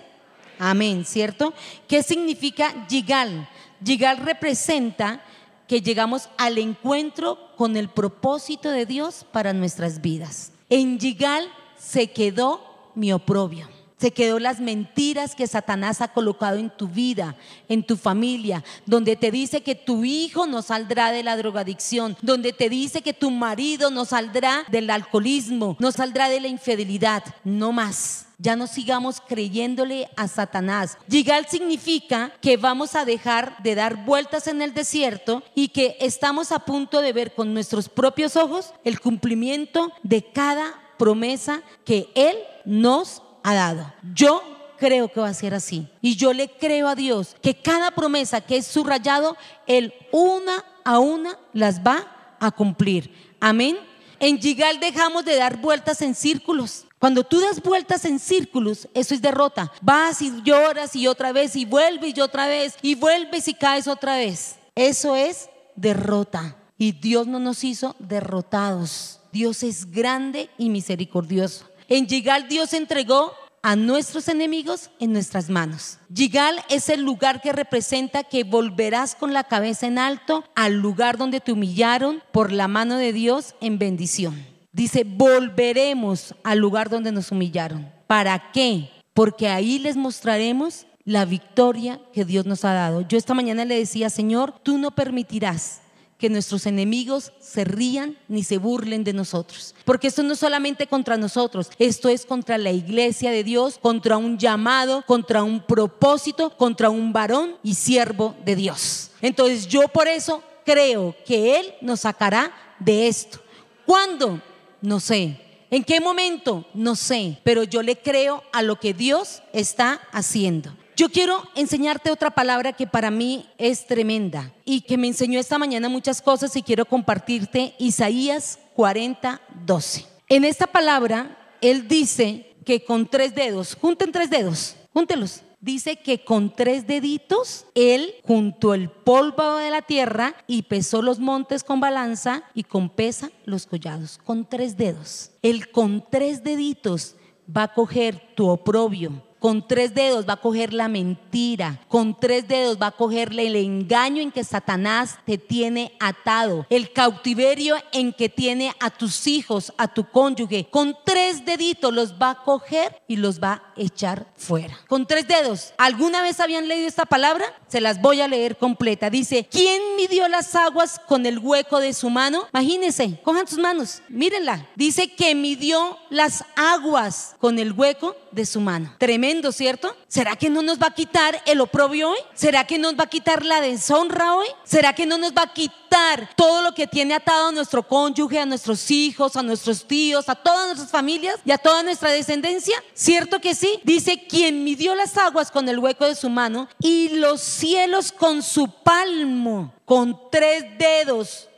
Amén, 0.58 1.04
¿cierto? 1.04 1.52
¿Qué 1.88 2.02
significa 2.02 2.86
Yigal? 2.88 3.48
Yigal 3.82 4.18
representa 4.18 5.22
que 5.68 5.80
llegamos 5.80 6.28
al 6.38 6.58
encuentro 6.58 7.38
con 7.56 7.76
el 7.76 7.88
propósito 7.88 8.70
de 8.70 8.86
Dios 8.86 9.24
para 9.32 9.52
nuestras 9.52 10.00
vidas. 10.00 10.52
En 10.68 10.98
Yigal 10.98 11.48
se 11.78 12.10
quedó 12.10 12.90
mi 12.94 13.12
oprobio. 13.12 13.68
Se 13.98 14.10
quedó 14.10 14.38
las 14.38 14.60
mentiras 14.60 15.34
que 15.34 15.46
Satanás 15.46 16.02
ha 16.02 16.08
colocado 16.08 16.58
en 16.58 16.68
tu 16.68 16.86
vida, 16.86 17.34
en 17.66 17.82
tu 17.82 17.96
familia, 17.96 18.62
donde 18.84 19.16
te 19.16 19.30
dice 19.30 19.62
que 19.62 19.74
tu 19.74 20.04
hijo 20.04 20.46
no 20.46 20.60
saldrá 20.60 21.12
de 21.12 21.22
la 21.22 21.34
drogadicción, 21.36 22.14
donde 22.20 22.52
te 22.52 22.68
dice 22.68 23.00
que 23.00 23.14
tu 23.14 23.30
marido 23.30 23.90
no 23.90 24.04
saldrá 24.04 24.64
del 24.70 24.90
alcoholismo, 24.90 25.76
no 25.78 25.92
saldrá 25.92 26.28
de 26.28 26.40
la 26.40 26.48
infidelidad, 26.48 27.24
no 27.42 27.72
más. 27.72 28.25
Ya 28.38 28.54
no 28.56 28.66
sigamos 28.66 29.20
creyéndole 29.20 30.08
a 30.16 30.28
Satanás. 30.28 30.98
Yigal 31.08 31.46
significa 31.48 32.32
que 32.40 32.56
vamos 32.56 32.94
a 32.94 33.04
dejar 33.04 33.62
de 33.62 33.74
dar 33.74 34.04
vueltas 34.04 34.46
en 34.46 34.60
el 34.60 34.74
desierto 34.74 35.42
y 35.54 35.68
que 35.68 35.96
estamos 36.00 36.52
a 36.52 36.60
punto 36.60 37.00
de 37.00 37.12
ver 37.12 37.34
con 37.34 37.54
nuestros 37.54 37.88
propios 37.88 38.36
ojos 38.36 38.74
el 38.84 39.00
cumplimiento 39.00 39.90
de 40.02 40.22
cada 40.32 40.74
promesa 40.98 41.62
que 41.84 42.10
Él 42.14 42.36
nos 42.64 43.22
ha 43.42 43.54
dado. 43.54 43.92
Yo 44.14 44.42
creo 44.76 45.08
que 45.08 45.20
va 45.20 45.28
a 45.28 45.34
ser 45.34 45.54
así. 45.54 45.88
Y 46.00 46.16
yo 46.16 46.32
le 46.32 46.48
creo 46.48 46.88
a 46.88 46.94
Dios 46.94 47.36
que 47.42 47.54
cada 47.54 47.90
promesa 47.90 48.40
que 48.40 48.58
es 48.58 48.66
subrayado, 48.66 49.36
Él 49.66 49.94
una 50.12 50.64
a 50.84 50.98
una 50.98 51.38
las 51.52 51.80
va 51.80 52.36
a 52.38 52.50
cumplir. 52.50 53.12
Amén. 53.40 53.78
En 54.18 54.38
Yigal 54.38 54.80
dejamos 54.80 55.24
de 55.24 55.36
dar 55.36 55.58
vueltas 55.58 56.00
en 56.02 56.14
círculos. 56.14 56.85
Cuando 56.98 57.24
tú 57.24 57.40
das 57.40 57.62
vueltas 57.62 58.04
en 58.04 58.18
círculos, 58.18 58.88
eso 58.94 59.14
es 59.14 59.20
derrota. 59.20 59.70
Vas 59.82 60.22
y 60.22 60.42
lloras 60.42 60.96
y 60.96 61.06
otra 61.06 61.32
vez 61.32 61.54
y 61.54 61.64
vuelves 61.64 62.16
y 62.16 62.20
otra 62.20 62.46
vez 62.46 62.74
y 62.80 62.94
vuelves 62.94 63.48
y 63.48 63.54
caes 63.54 63.86
otra 63.86 64.16
vez. 64.16 64.56
Eso 64.74 65.14
es 65.14 65.50
derrota. 65.74 66.56
Y 66.78 66.92
Dios 66.92 67.26
no 67.26 67.38
nos 67.38 67.64
hizo 67.64 67.96
derrotados. 67.98 69.20
Dios 69.30 69.62
es 69.62 69.90
grande 69.90 70.48
y 70.56 70.70
misericordioso. 70.70 71.66
En 71.88 72.06
Yigal 72.06 72.48
Dios 72.48 72.72
entregó 72.72 73.32
a 73.62 73.76
nuestros 73.76 74.28
enemigos 74.28 74.90
en 74.98 75.12
nuestras 75.12 75.50
manos. 75.50 75.98
Yigal 76.08 76.62
es 76.68 76.88
el 76.88 77.02
lugar 77.02 77.42
que 77.42 77.52
representa 77.52 78.24
que 78.24 78.44
volverás 78.44 79.14
con 79.14 79.32
la 79.32 79.44
cabeza 79.44 79.86
en 79.86 79.98
alto 79.98 80.44
al 80.54 80.74
lugar 80.74 81.18
donde 81.18 81.40
te 81.40 81.52
humillaron 81.52 82.22
por 82.32 82.52
la 82.52 82.68
mano 82.68 82.96
de 82.96 83.12
Dios 83.12 83.54
en 83.60 83.78
bendición. 83.78 84.55
Dice, 84.76 85.04
volveremos 85.04 86.34
al 86.44 86.58
lugar 86.58 86.90
donde 86.90 87.10
nos 87.10 87.32
humillaron. 87.32 87.90
¿Para 88.06 88.52
qué? 88.52 88.90
Porque 89.14 89.48
ahí 89.48 89.78
les 89.78 89.96
mostraremos 89.96 90.86
la 91.06 91.24
victoria 91.24 91.98
que 92.12 92.26
Dios 92.26 92.44
nos 92.44 92.62
ha 92.66 92.74
dado. 92.74 93.00
Yo 93.00 93.16
esta 93.16 93.32
mañana 93.32 93.64
le 93.64 93.78
decía, 93.78 94.10
Señor, 94.10 94.52
tú 94.62 94.76
no 94.76 94.90
permitirás 94.90 95.80
que 96.18 96.28
nuestros 96.28 96.66
enemigos 96.66 97.32
se 97.40 97.64
rían 97.64 98.18
ni 98.28 98.44
se 98.44 98.58
burlen 98.58 99.02
de 99.02 99.14
nosotros. 99.14 99.74
Porque 99.86 100.08
esto 100.08 100.22
no 100.22 100.34
es 100.34 100.40
solamente 100.40 100.86
contra 100.86 101.16
nosotros, 101.16 101.70
esto 101.78 102.10
es 102.10 102.26
contra 102.26 102.58
la 102.58 102.70
iglesia 102.70 103.30
de 103.30 103.44
Dios, 103.44 103.78
contra 103.80 104.18
un 104.18 104.36
llamado, 104.36 105.02
contra 105.06 105.42
un 105.42 105.60
propósito, 105.64 106.50
contra 106.50 106.90
un 106.90 107.14
varón 107.14 107.56
y 107.62 107.76
siervo 107.76 108.36
de 108.44 108.56
Dios. 108.56 109.10
Entonces 109.22 109.68
yo 109.68 109.88
por 109.88 110.06
eso 110.06 110.42
creo 110.66 111.16
que 111.24 111.60
Él 111.60 111.72
nos 111.80 112.00
sacará 112.00 112.52
de 112.78 113.08
esto. 113.08 113.40
¿Cuándo? 113.86 114.42
No 114.80 115.00
sé. 115.00 115.40
¿En 115.70 115.82
qué 115.82 116.00
momento? 116.00 116.64
No 116.74 116.94
sé, 116.94 117.38
pero 117.42 117.64
yo 117.64 117.82
le 117.82 117.96
creo 117.96 118.42
a 118.52 118.62
lo 118.62 118.78
que 118.78 118.94
Dios 118.94 119.42
está 119.52 120.00
haciendo. 120.12 120.76
Yo 120.96 121.10
quiero 121.10 121.42
enseñarte 121.54 122.10
otra 122.10 122.30
palabra 122.30 122.72
que 122.72 122.86
para 122.86 123.10
mí 123.10 123.46
es 123.58 123.86
tremenda 123.86 124.52
y 124.64 124.80
que 124.80 124.96
me 124.96 125.08
enseñó 125.08 125.38
esta 125.38 125.58
mañana 125.58 125.88
muchas 125.88 126.22
cosas 126.22 126.56
y 126.56 126.62
quiero 126.62 126.86
compartirte 126.86 127.74
Isaías 127.78 128.58
40, 128.74 129.40
12. 129.66 130.06
En 130.28 130.44
esta 130.44 130.66
palabra, 130.66 131.36
él 131.60 131.86
dice 131.86 132.54
que 132.64 132.82
con 132.82 133.06
tres 133.06 133.34
dedos, 133.34 133.76
junten 133.78 134.10
tres 134.10 134.30
dedos, 134.30 134.76
júntelos. 134.92 135.42
Dice 135.66 135.96
que 135.96 136.22
con 136.22 136.54
tres 136.54 136.86
deditos 136.86 137.66
él 137.74 138.14
juntó 138.22 138.72
el 138.72 138.88
polvo 138.88 139.56
de 139.56 139.70
la 139.70 139.82
tierra 139.82 140.36
y 140.46 140.62
pesó 140.62 141.02
los 141.02 141.18
montes 141.18 141.64
con 141.64 141.80
balanza 141.80 142.44
y 142.54 142.62
con 142.62 142.88
pesa 142.88 143.32
los 143.46 143.66
collados. 143.66 144.18
Con 144.18 144.48
tres 144.48 144.76
dedos. 144.76 145.32
Él 145.42 145.72
con 145.72 146.04
tres 146.08 146.44
deditos 146.44 147.16
va 147.54 147.64
a 147.64 147.74
coger 147.74 148.32
tu 148.36 148.46
oprobio, 148.46 149.24
con 149.46 149.64
tres 149.68 149.94
dedos 149.94 150.28
va 150.28 150.32
a 150.32 150.40
coger 150.40 150.74
la 150.74 150.88
mentira. 150.88 151.80
Con 151.86 152.18
tres 152.18 152.48
dedos 152.48 152.78
va 152.82 152.88
a 152.88 152.90
cogerle 152.90 153.46
el 153.46 153.54
engaño 153.54 154.20
en 154.20 154.32
que 154.32 154.42
Satanás 154.42 155.20
te 155.24 155.38
tiene 155.38 155.92
atado. 156.00 156.66
El 156.68 156.92
cautiverio 156.92 157.76
en 157.92 158.12
que 158.12 158.28
tiene 158.28 158.74
a 158.80 158.90
tus 158.90 159.28
hijos, 159.28 159.72
a 159.76 159.86
tu 159.86 160.10
cónyuge. 160.10 160.66
Con 160.68 160.96
tres 161.04 161.44
deditos 161.44 161.94
los 161.94 162.14
va 162.14 162.30
a 162.30 162.42
coger 162.42 163.00
y 163.06 163.14
los 163.14 163.40
va 163.40 163.52
a 163.52 163.62
echar 163.76 164.26
fuera. 164.36 164.76
Con 164.88 165.06
tres 165.06 165.28
dedos. 165.28 165.74
¿Alguna 165.78 166.22
vez 166.22 166.40
habían 166.40 166.66
leído 166.66 166.88
esta 166.88 167.06
palabra? 167.06 167.44
Se 167.68 167.80
las 167.80 168.02
voy 168.02 168.22
a 168.22 168.26
leer 168.26 168.56
completa. 168.56 169.10
Dice, 169.10 169.46
¿quién 169.48 169.80
midió 169.96 170.26
las 170.26 170.56
aguas 170.56 171.00
con 171.06 171.24
el 171.24 171.38
hueco 171.38 171.78
de 171.78 171.92
su 171.92 172.10
mano? 172.10 172.48
Imagínense, 172.52 173.20
cojan 173.22 173.46
sus 173.46 173.58
manos, 173.58 174.02
mírenla. 174.08 174.66
Dice 174.74 175.14
que 175.14 175.36
midió 175.36 175.98
las 176.10 176.44
aguas 176.56 177.36
con 177.38 177.60
el 177.60 177.70
hueco 177.70 178.16
de 178.32 178.44
su 178.44 178.60
mano. 178.60 178.92
Tremendo 178.98 179.35
¿cierto? 179.52 179.94
¿Será 180.08 180.36
que 180.36 180.50
no 180.50 180.62
nos 180.62 180.80
va 180.80 180.88
a 180.88 180.94
quitar 180.94 181.40
el 181.46 181.60
oprobio 181.60 182.10
hoy? 182.10 182.18
¿Será 182.34 182.66
que 182.66 182.78
nos 182.78 182.94
va 182.98 183.04
a 183.04 183.08
quitar 183.08 183.44
la 183.44 183.60
deshonra 183.60 184.34
hoy? 184.34 184.46
¿Será 184.64 184.94
que 184.94 185.06
no 185.06 185.18
nos 185.18 185.32
va 185.32 185.42
a 185.42 185.52
quitar 185.52 186.30
todo 186.36 186.62
lo 186.62 186.74
que 186.74 186.86
tiene 186.86 187.14
atado 187.14 187.48
a 187.48 187.52
nuestro 187.52 187.86
cónyuge, 187.86 188.38
a 188.38 188.46
nuestros 188.46 188.90
hijos, 188.90 189.36
a 189.36 189.42
nuestros 189.42 189.86
tíos, 189.86 190.28
a 190.28 190.34
todas 190.34 190.66
nuestras 190.66 190.90
familias 190.90 191.36
y 191.44 191.50
a 191.50 191.58
toda 191.58 191.82
nuestra 191.82 192.10
descendencia? 192.10 192.82
¿Cierto 192.94 193.40
que 193.40 193.54
sí? 193.54 193.80
Dice, 193.84 194.26
quien 194.26 194.64
midió 194.64 194.94
las 194.94 195.16
aguas 195.16 195.50
con 195.50 195.68
el 195.68 195.78
hueco 195.78 196.06
de 196.06 196.14
su 196.14 196.28
mano 196.28 196.68
y 196.80 197.10
los 197.10 197.40
cielos 197.40 198.12
con 198.12 198.42
su 198.42 198.68
palmo, 198.68 199.72
con 199.84 200.18
tres 200.30 200.64
dedos 200.78 201.48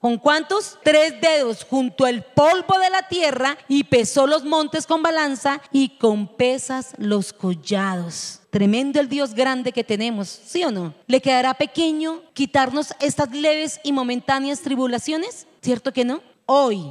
¿Con 0.00 0.16
cuántos? 0.16 0.78
Tres 0.82 1.20
dedos 1.20 1.66
junto 1.68 2.06
al 2.06 2.24
polvo 2.24 2.78
de 2.78 2.88
la 2.88 3.06
tierra 3.06 3.58
y 3.68 3.84
pesó 3.84 4.26
los 4.26 4.44
montes 4.44 4.86
con 4.86 5.02
balanza 5.02 5.60
y 5.72 5.90
con 5.98 6.26
pesas 6.26 6.94
los 6.96 7.34
collados. 7.34 8.40
Tremendo 8.48 8.98
el 8.98 9.10
Dios 9.10 9.34
grande 9.34 9.72
que 9.72 9.84
tenemos, 9.84 10.28
¿sí 10.28 10.64
o 10.64 10.70
no? 10.70 10.94
¿Le 11.06 11.20
quedará 11.20 11.52
pequeño 11.52 12.22
quitarnos 12.32 12.94
estas 12.98 13.30
leves 13.32 13.78
y 13.84 13.92
momentáneas 13.92 14.62
tribulaciones? 14.62 15.46
¿Cierto 15.60 15.92
que 15.92 16.06
no? 16.06 16.22
Hoy, 16.46 16.82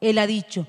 Él 0.00 0.18
ha 0.18 0.26
dicho, 0.26 0.66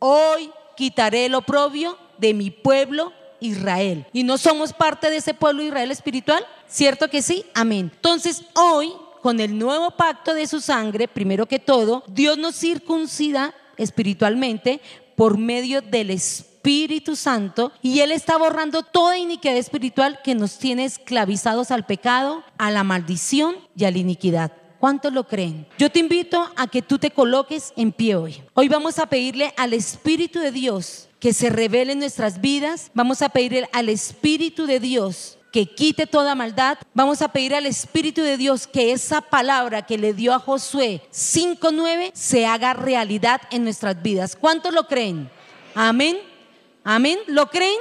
hoy 0.00 0.50
quitaré 0.76 1.26
el 1.26 1.36
oprobio 1.36 1.96
de 2.18 2.34
mi 2.34 2.50
pueblo 2.50 3.12
Israel. 3.38 4.06
¿Y 4.12 4.24
no 4.24 4.38
somos 4.38 4.72
parte 4.72 5.08
de 5.08 5.18
ese 5.18 5.34
pueblo 5.34 5.62
Israel 5.62 5.92
espiritual? 5.92 6.44
¿Cierto 6.66 7.08
que 7.08 7.22
sí? 7.22 7.46
Amén. 7.54 7.92
Entonces, 7.94 8.42
hoy 8.54 8.92
con 9.28 9.40
el 9.40 9.58
nuevo 9.58 9.90
pacto 9.90 10.32
de 10.32 10.46
su 10.46 10.58
sangre, 10.58 11.06
primero 11.06 11.44
que 11.44 11.58
todo, 11.58 12.02
Dios 12.08 12.38
nos 12.38 12.56
circuncida 12.56 13.54
espiritualmente 13.76 14.80
por 15.16 15.36
medio 15.36 15.82
del 15.82 16.08
Espíritu 16.08 17.14
Santo 17.14 17.70
y 17.82 18.00
Él 18.00 18.10
está 18.10 18.38
borrando 18.38 18.82
toda 18.84 19.18
iniquidad 19.18 19.58
espiritual 19.58 20.20
que 20.24 20.34
nos 20.34 20.56
tiene 20.56 20.86
esclavizados 20.86 21.70
al 21.70 21.84
pecado, 21.84 22.42
a 22.56 22.70
la 22.70 22.84
maldición 22.84 23.56
y 23.76 23.84
a 23.84 23.90
la 23.90 23.98
iniquidad. 23.98 24.50
¿Cuántos 24.80 25.12
lo 25.12 25.24
creen? 25.24 25.66
Yo 25.76 25.90
te 25.90 25.98
invito 25.98 26.50
a 26.56 26.66
que 26.66 26.80
tú 26.80 26.98
te 26.98 27.10
coloques 27.10 27.74
en 27.76 27.92
pie 27.92 28.16
hoy. 28.16 28.42
Hoy 28.54 28.70
vamos 28.70 28.98
a 28.98 29.10
pedirle 29.10 29.52
al 29.58 29.74
Espíritu 29.74 30.38
de 30.38 30.52
Dios 30.52 31.10
que 31.20 31.34
se 31.34 31.50
revele 31.50 31.92
en 31.92 31.98
nuestras 31.98 32.40
vidas. 32.40 32.90
Vamos 32.94 33.20
a 33.20 33.28
pedirle 33.28 33.68
al 33.74 33.90
Espíritu 33.90 34.64
de 34.64 34.80
Dios 34.80 35.37
que 35.52 35.66
quite 35.66 36.06
toda 36.06 36.34
maldad. 36.34 36.78
Vamos 36.94 37.22
a 37.22 37.28
pedir 37.28 37.54
al 37.54 37.66
Espíritu 37.66 38.22
de 38.22 38.36
Dios 38.36 38.66
que 38.66 38.92
esa 38.92 39.20
palabra 39.20 39.86
que 39.86 39.98
le 39.98 40.12
dio 40.12 40.34
a 40.34 40.38
Josué 40.38 41.02
5.9 41.12 42.10
se 42.14 42.46
haga 42.46 42.74
realidad 42.74 43.40
en 43.50 43.64
nuestras 43.64 44.02
vidas. 44.02 44.36
¿Cuántos 44.36 44.72
lo 44.74 44.86
creen? 44.86 45.30
Amén. 45.74 46.18
Amén. 46.84 47.18
¿Lo 47.26 47.48
creen? 47.48 47.78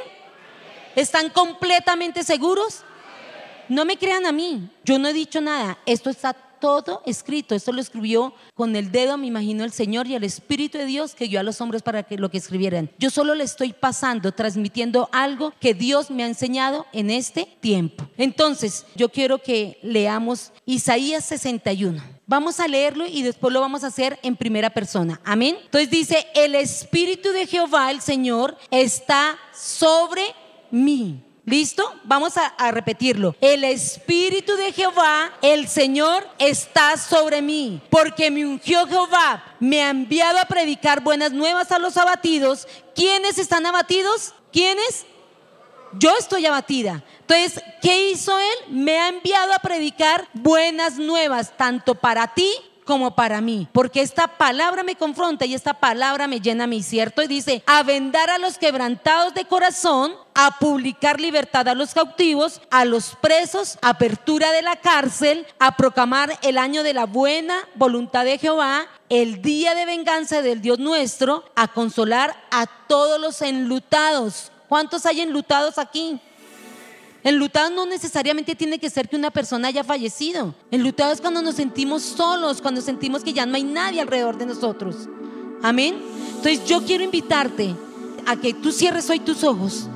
¿Están 0.95 1.29
completamente 1.29 2.23
seguros? 2.23 2.83
No 3.69 3.85
me 3.85 3.97
crean 3.97 4.25
a 4.25 4.31
mí. 4.31 4.69
Yo 4.83 4.97
no 4.97 5.07
he 5.09 5.13
dicho 5.13 5.41
nada. 5.41 5.77
Esto 5.85 6.09
está 6.09 6.35
todo 6.59 7.01
escrito. 7.05 7.55
Esto 7.55 7.71
lo 7.71 7.81
escribió 7.81 8.33
con 8.53 8.75
el 8.75 8.91
dedo, 8.91 9.17
me 9.17 9.27
imagino, 9.27 9.63
el 9.63 9.71
Señor 9.71 10.07
y 10.07 10.15
el 10.15 10.23
Espíritu 10.23 10.77
de 10.77 10.85
Dios 10.85 11.15
que 11.15 11.27
dio 11.27 11.39
a 11.39 11.43
los 11.43 11.61
hombres 11.61 11.83
para 11.83 12.03
que 12.03 12.17
lo 12.17 12.29
que 12.29 12.37
escribieran. 12.37 12.89
Yo 12.99 13.09
solo 13.09 13.35
le 13.35 13.43
estoy 13.43 13.73
pasando, 13.73 14.31
transmitiendo 14.31 15.09
algo 15.11 15.53
que 15.59 15.73
Dios 15.73 16.11
me 16.11 16.23
ha 16.23 16.27
enseñado 16.27 16.85
en 16.93 17.09
este 17.09 17.47
tiempo. 17.59 18.07
Entonces, 18.17 18.85
yo 18.95 19.09
quiero 19.09 19.39
que 19.39 19.79
leamos 19.81 20.51
Isaías 20.65 21.25
61. 21.25 22.01
Vamos 22.25 22.59
a 22.59 22.67
leerlo 22.67 23.05
y 23.07 23.21
después 23.21 23.53
lo 23.53 23.61
vamos 23.61 23.83
a 23.83 23.87
hacer 23.87 24.19
en 24.21 24.35
primera 24.35 24.69
persona. 24.69 25.21
Amén. 25.23 25.57
Entonces 25.63 25.89
dice, 25.89 26.27
el 26.35 26.55
Espíritu 26.55 27.29
de 27.31 27.47
Jehová, 27.47 27.89
el 27.91 28.01
Señor, 28.01 28.57
está 28.69 29.37
sobre 29.53 30.23
mí 30.69 31.23
¿Listo? 31.47 31.95
Vamos 32.03 32.33
a, 32.35 32.71
repetirlo. 32.71 33.33
El 33.39 33.63
Espíritu 33.63 34.57
de 34.57 34.73
Jehová, 34.73 35.31
el 35.41 35.69
Señor, 35.69 36.27
está 36.39 36.97
sobre 36.97 37.41
mí, 37.41 37.81
porque 37.89 38.29
me 38.29 38.45
ungió 38.45 38.85
Jehová, 38.85 39.55
me 39.57 39.81
ha 39.81 39.91
enviado 39.91 40.39
a 40.39 40.45
predicar 40.45 41.01
buenas 41.01 41.31
nuevas 41.31 41.71
a 41.71 41.79
los 41.79 41.95
abatidos. 41.95 42.67
¿Quiénes 42.93 43.37
están 43.37 43.65
abatidos? 43.65 44.33
¿Quiénes? 44.51 45.05
Yo 45.93 46.13
estoy 46.19 46.45
abatida. 46.45 47.01
Entonces, 47.21 47.63
¿qué 47.81 48.09
hizo 48.09 48.37
él? 48.37 48.73
Me 48.73 48.99
ha 48.99 49.07
enviado 49.07 49.53
a 49.53 49.59
predicar 49.59 50.27
buenas 50.33 50.97
nuevas, 50.97 51.55
tanto 51.55 51.95
para 51.95 52.33
ti 52.33 52.51
como 52.87 53.13
para 53.13 53.41
mí, 53.41 53.67
porque 53.71 54.01
esta 54.01 54.27
palabra 54.27 54.81
me 54.81 54.95
confronta 54.95 55.45
y 55.45 55.53
esta 55.53 55.75
palabra 55.75 56.25
me 56.25 56.39
llena 56.39 56.65
mí, 56.65 56.81
¿cierto? 56.81 57.21
Y 57.21 57.27
dice, 57.27 57.61
a 57.67 57.83
vendar 57.83 58.31
a 58.31 58.39
los 58.39 58.57
quebrantados 58.57 59.35
de 59.35 59.45
corazón, 59.45 60.13
a 60.33 60.57
publicar 60.57 61.19
libertad 61.19 61.67
a 61.67 61.75
los 61.75 61.93
cautivos, 61.93 62.61
a 62.71 62.85
los 62.85 63.15
presos, 63.21 63.77
apertura 63.81 64.51
de 64.51 64.61
la 64.61 64.77
cárcel, 64.77 65.45
a 65.59 65.75
proclamar 65.75 66.39
el 66.41 66.57
año 66.57 66.81
de 66.81 66.93
la 66.93 67.05
buena 67.05 67.55
voluntad 67.75 68.23
de 68.23 68.37
Jehová, 68.37 68.87
el 69.09 69.41
día 69.41 69.75
de 69.75 69.85
venganza 69.85 70.41
del 70.41 70.61
Dios 70.61 70.79
nuestro, 70.79 71.43
a 71.55 71.67
consolar 71.67 72.35
a 72.49 72.65
todos 72.87 73.19
los 73.19 73.41
enlutados. 73.41 74.51
¿Cuántos 74.67 75.05
hay 75.05 75.21
enlutados 75.21 75.77
aquí? 75.77 76.19
Enlutado 77.27 77.69
no 77.71 77.85
necesariamente 77.85 78.55
tiene 78.55 78.79
que 78.79 78.89
ser 78.89 79.09
que 79.09 79.17
una 79.17 79.31
persona 79.31 79.67
haya 79.67 79.83
fallecido. 79.83 80.55
Enlutado 80.71 81.11
es 81.11 81.19
cuando 81.19 81.41
nos 81.41 81.55
sentimos 81.55 82.01
solos, 82.01 82.61
cuando 82.61 82.79
sentimos 82.79 83.21
que 83.21 83.33
ya 83.33 83.45
no 83.45 83.57
hay 83.57 83.65
nadie 83.65 83.99
alrededor 83.99 84.37
de 84.37 84.45
nosotros. 84.45 85.09
Amén. 85.61 86.01
Entonces 86.37 86.63
yo 86.65 86.85
quiero 86.85 87.03
invitarte 87.03 87.75
a 88.25 88.37
que 88.37 88.53
tú 88.53 88.71
cierres 88.71 89.09
hoy 89.09 89.19
tus 89.19 89.43
ojos. 89.43 89.89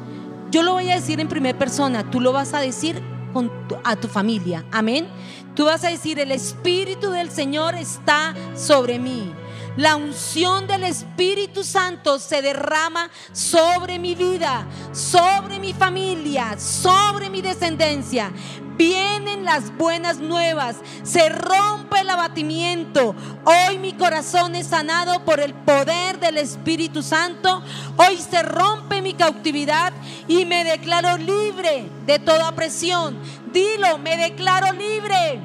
Yo 0.52 0.62
lo 0.62 0.74
voy 0.74 0.91
a 0.91 0.96
decir 0.96 1.22
en 1.22 1.30
primera 1.30 1.58
persona, 1.58 2.12
tú 2.12 2.20
lo 2.20 2.34
vas 2.34 2.54
a 2.54 2.60
decir 2.60 3.02
con 3.32 3.50
a 3.86 3.96
tu 3.96 4.10
familia. 4.10 4.65
Amén. 4.70 5.08
Tú 5.56 5.63
vas 5.63 5.86
a 5.86 5.89
decir, 5.89 6.20
el 6.20 6.34
Espíritu 6.34 7.12
del 7.12 7.32
Señor 7.32 7.76
está 7.76 8.36
sobre 8.58 9.00
mí. 9.00 9.32
La 9.77 9.95
unción 9.95 10.67
del 10.67 10.84
Espíritu 10.84 11.63
Santo 11.63 12.19
se 12.19 12.41
derrama 12.41 13.10
sobre 13.31 13.99
mi 13.99 14.15
vida, 14.15 14.67
sobre 14.91 15.60
mi 15.60 15.71
familia, 15.71 16.60
sobre 16.60 17.29
mi 17.29 17.41
descendencia. 17.41 18.34
Vienen 18.75 19.45
las 19.45 19.75
buenas 19.77 20.17
nuevas, 20.17 20.75
se 21.03 21.29
rompe 21.29 22.01
el 22.01 22.10
abatimiento. 22.10 23.15
Hoy 23.45 23.77
mi 23.79 23.93
corazón 23.93 24.55
es 24.55 24.67
sanado 24.67 25.23
por 25.23 25.39
el 25.39 25.53
poder 25.53 26.19
del 26.19 26.38
Espíritu 26.38 27.01
Santo. 27.01 27.63
Hoy 27.95 28.17
se 28.17 28.43
rompe 28.43 29.01
mi 29.01 29.13
cautividad 29.13 29.93
y 30.27 30.45
me 30.45 30.65
declaro 30.65 31.15
libre 31.17 31.89
de 32.05 32.19
toda 32.19 32.51
presión. 32.53 33.17
Dilo, 33.53 33.97
me 33.99 34.17
declaro 34.17 34.73
libre. 34.73 35.39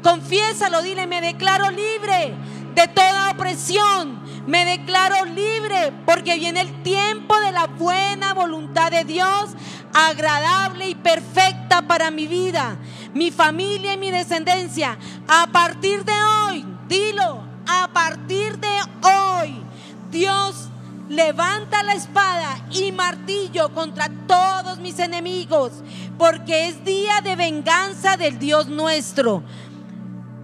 Confiésalo, 0.00 0.82
dile, 0.82 1.06
me 1.08 1.20
declaro 1.20 1.70
libre 1.70 2.36
de 2.74 2.88
toda 2.88 3.30
opresión. 3.30 4.22
Me 4.46 4.64
declaro 4.64 5.24
libre 5.26 5.92
porque 6.06 6.36
viene 6.36 6.60
el 6.60 6.82
tiempo 6.82 7.38
de 7.40 7.52
la 7.52 7.66
buena 7.66 8.34
voluntad 8.34 8.90
de 8.90 9.04
Dios, 9.04 9.50
agradable 9.92 10.88
y 10.88 10.94
perfecta 10.94 11.82
para 11.82 12.10
mi 12.10 12.26
vida, 12.26 12.76
mi 13.14 13.30
familia 13.30 13.94
y 13.94 13.98
mi 13.98 14.10
descendencia. 14.10 14.98
A 15.28 15.46
partir 15.48 16.04
de 16.04 16.12
hoy, 16.12 16.66
dilo, 16.88 17.42
a 17.66 17.88
partir 17.92 18.58
de 18.58 18.80
hoy, 19.02 19.62
Dios 20.10 20.68
levanta 21.08 21.82
la 21.82 21.94
espada 21.94 22.66
y 22.70 22.90
martillo 22.92 23.72
contra 23.74 24.10
todos 24.26 24.78
mis 24.78 24.98
enemigos, 24.98 25.72
porque 26.18 26.68
es 26.68 26.84
día 26.84 27.20
de 27.22 27.36
venganza 27.36 28.16
del 28.16 28.38
Dios 28.38 28.68
nuestro. 28.68 29.42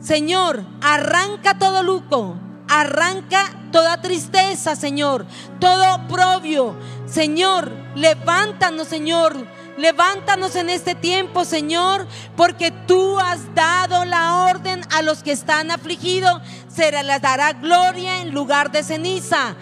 Señor, 0.00 0.64
arranca 0.80 1.58
todo 1.58 1.82
luco, 1.82 2.36
arranca 2.68 3.50
toda 3.72 4.00
tristeza, 4.00 4.76
Señor, 4.76 5.26
todo 5.60 5.94
oprobio. 5.94 6.76
Señor, 7.06 7.70
levántanos, 7.94 8.88
Señor. 8.88 9.58
Levántanos 9.76 10.56
en 10.56 10.70
este 10.70 10.96
tiempo, 10.96 11.44
Señor, 11.44 12.08
porque 12.36 12.72
tú 12.72 13.16
has 13.20 13.54
dado 13.54 14.04
la 14.04 14.46
orden 14.46 14.80
a 14.90 15.02
los 15.02 15.22
que 15.22 15.30
están 15.30 15.70
afligidos. 15.70 16.42
Se 16.68 16.90
les 16.90 17.22
dará 17.22 17.52
gloria 17.52 18.20
en 18.20 18.34
lugar 18.34 18.72
de 18.72 18.82
ceniza 18.82 19.54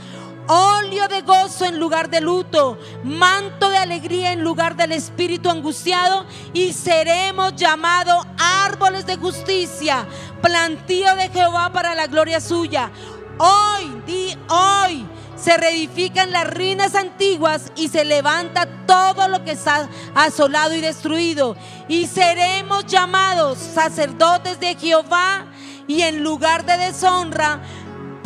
óleo 0.49 1.09
de 1.09 1.23
gozo 1.23 1.65
en 1.65 1.79
lugar 1.79 2.11
de 2.11 2.21
luto, 2.21 2.79
manto 3.05 3.69
de 3.71 3.79
alegría 3.79 4.33
en 4.33 4.43
lugar 4.43 4.77
del 4.77 4.93
espíritu 4.93 5.51
angustiado 5.51 6.27
y 6.53 6.73
seremos 6.73 7.55
llamados 7.57 8.27
árboles 8.39 9.07
de 9.07 9.17
justicia, 9.17 10.07
plantío 10.43 11.15
de 11.17 11.29
Jehová 11.29 11.73
para 11.73 11.95
la 11.95 12.07
gloria 12.07 12.41
suya. 12.41 12.91
Hoy, 13.39 14.03
di 14.07 14.37
hoy, 14.49 15.07
se 15.37 15.57
reedifican 15.57 16.33
las 16.33 16.53
ruinas 16.53 16.95
antiguas 16.95 17.71
y 17.77 17.89
se 17.89 18.05
levanta 18.05 18.67
todo 18.87 19.29
lo 19.29 19.45
que 19.45 19.53
está 19.53 19.89
asolado 20.15 20.75
y 20.75 20.81
destruido. 20.81 21.57
Y 21.89 22.07
seremos 22.07 22.87
llamados 22.87 23.59
sacerdotes 23.59 24.59
de 24.59 24.75
Jehová 24.75 25.47
y 25.87 26.03
en 26.03 26.25
lugar 26.25 26.65
de 26.65 26.79
deshonra 26.79 27.61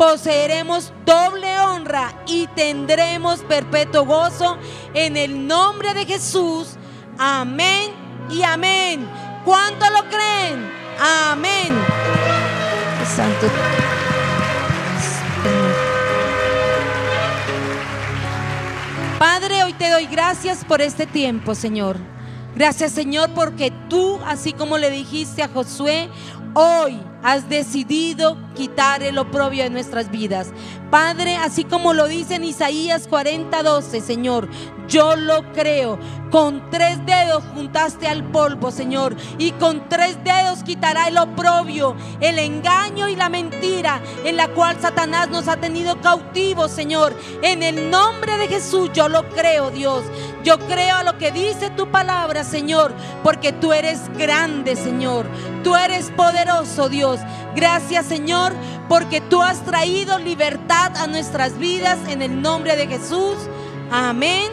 poseeremos 0.01 0.91
doble 1.05 1.59
honra 1.59 2.11
y 2.25 2.47
tendremos 2.55 3.41
perpetuo 3.41 4.03
gozo 4.03 4.57
en 4.95 5.15
el 5.15 5.45
nombre 5.45 5.93
de 5.93 6.07
Jesús. 6.07 6.69
Amén 7.19 7.91
y 8.27 8.41
amén. 8.41 9.07
¿Cuánto 9.45 9.85
lo 9.91 10.09
creen? 10.09 10.71
Amén. 10.99 11.67
Santo. 13.15 13.45
Padre, 19.19 19.63
hoy 19.65 19.73
te 19.73 19.91
doy 19.91 20.07
gracias 20.07 20.65
por 20.65 20.81
este 20.81 21.05
tiempo, 21.05 21.53
Señor. 21.53 21.97
Gracias, 22.55 22.91
Señor, 22.91 23.29
porque 23.35 23.71
tú, 23.87 24.19
así 24.25 24.51
como 24.51 24.79
le 24.79 24.89
dijiste 24.89 25.43
a 25.43 25.47
Josué, 25.47 26.09
hoy 26.55 26.99
has 27.23 27.49
decidido 27.49 28.37
quitar 28.55 29.03
el 29.03 29.17
oprobio 29.17 29.63
de 29.63 29.69
nuestras 29.69 30.11
vidas. 30.11 30.51
Padre, 30.89 31.37
así 31.37 31.63
como 31.63 31.93
lo 31.93 32.07
dice 32.07 32.35
en 32.35 32.43
Isaías 32.43 33.07
40:12, 33.09 34.01
Señor, 34.01 34.49
yo 34.87 35.15
lo 35.15 35.51
creo. 35.53 35.97
Con 36.29 36.69
tres 36.69 37.05
dedos 37.05 37.43
juntaste 37.53 38.07
al 38.07 38.23
polvo, 38.23 38.71
Señor, 38.71 39.15
y 39.37 39.51
con 39.51 39.89
tres 39.89 40.17
dedos 40.23 40.63
quitará 40.63 41.07
el 41.07 41.17
oprobio, 41.17 41.95
el 42.21 42.39
engaño 42.39 43.09
y 43.09 43.15
la 43.15 43.29
mentira 43.29 44.01
en 44.23 44.37
la 44.37 44.47
cual 44.49 44.79
Satanás 44.79 45.29
nos 45.29 45.47
ha 45.47 45.57
tenido 45.57 45.99
cautivos, 46.01 46.71
Señor. 46.71 47.13
En 47.41 47.63
el 47.63 47.89
nombre 47.89 48.37
de 48.37 48.47
Jesús 48.47 48.89
yo 48.93 49.09
lo 49.09 49.27
creo, 49.29 49.71
Dios. 49.71 50.03
Yo 50.43 50.57
creo 50.59 50.97
a 50.97 51.03
lo 51.03 51.17
que 51.17 51.31
dice 51.31 51.69
tu 51.69 51.91
palabra, 51.91 52.43
Señor, 52.43 52.93
porque 53.23 53.53
tú 53.53 53.73
eres 53.73 54.09
grande, 54.17 54.75
Señor. 54.75 55.27
Tú 55.63 55.75
eres 55.75 56.11
poderoso, 56.11 56.89
Dios. 56.89 57.19
Gracias, 57.55 58.07
Señor, 58.07 58.53
porque 58.89 59.21
tú 59.21 59.41
has 59.41 59.63
traído 59.63 60.17
libertad 60.17 60.95
a 60.97 61.07
nuestras 61.07 61.57
vidas 61.57 61.99
en 62.09 62.21
el 62.21 62.41
nombre 62.41 62.75
de 62.75 62.87
Jesús. 62.87 63.37
Amén 63.91 64.49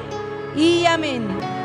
y 0.56 0.84
amén. 0.86 1.57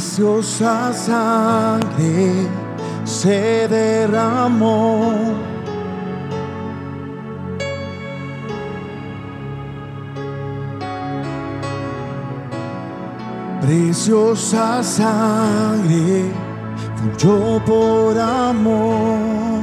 Preciosa 0.00 0.94
sangre 0.94 2.48
se 3.04 3.68
derramó. 3.68 5.12
Preciosa 13.60 14.82
sangre 14.82 16.32
fluyó 16.96 17.62
por 17.66 18.18
amor. 18.18 19.60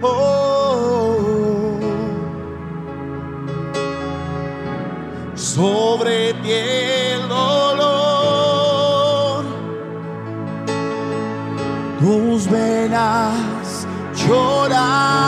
Oh, 0.00 1.74
sobre 5.34 6.34
ti 6.34 6.89
venas 12.50 13.86
lloraron. 14.14 15.19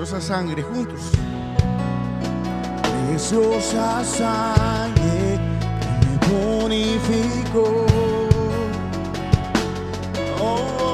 Preciosa 0.00 0.18
sangre 0.18 0.62
juntos 0.62 1.10
preciosa 3.06 4.02
sangre 4.02 5.38
me 6.00 6.16
purificó. 6.26 7.84
Oh, 10.40 10.84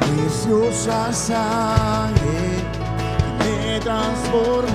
preciosa 0.00 1.12
sangre 1.12 2.64
me 3.40 3.80
transformó. 3.80 4.73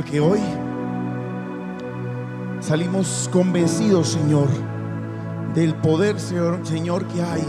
Porque 0.00 0.18
hoy 0.18 0.40
salimos 2.60 3.28
convencidos, 3.30 4.08
Señor, 4.08 4.48
del 5.54 5.74
poder, 5.74 6.18
Señor, 6.18 6.66
Señor 6.66 7.04
que 7.04 7.20
hay 7.20 7.44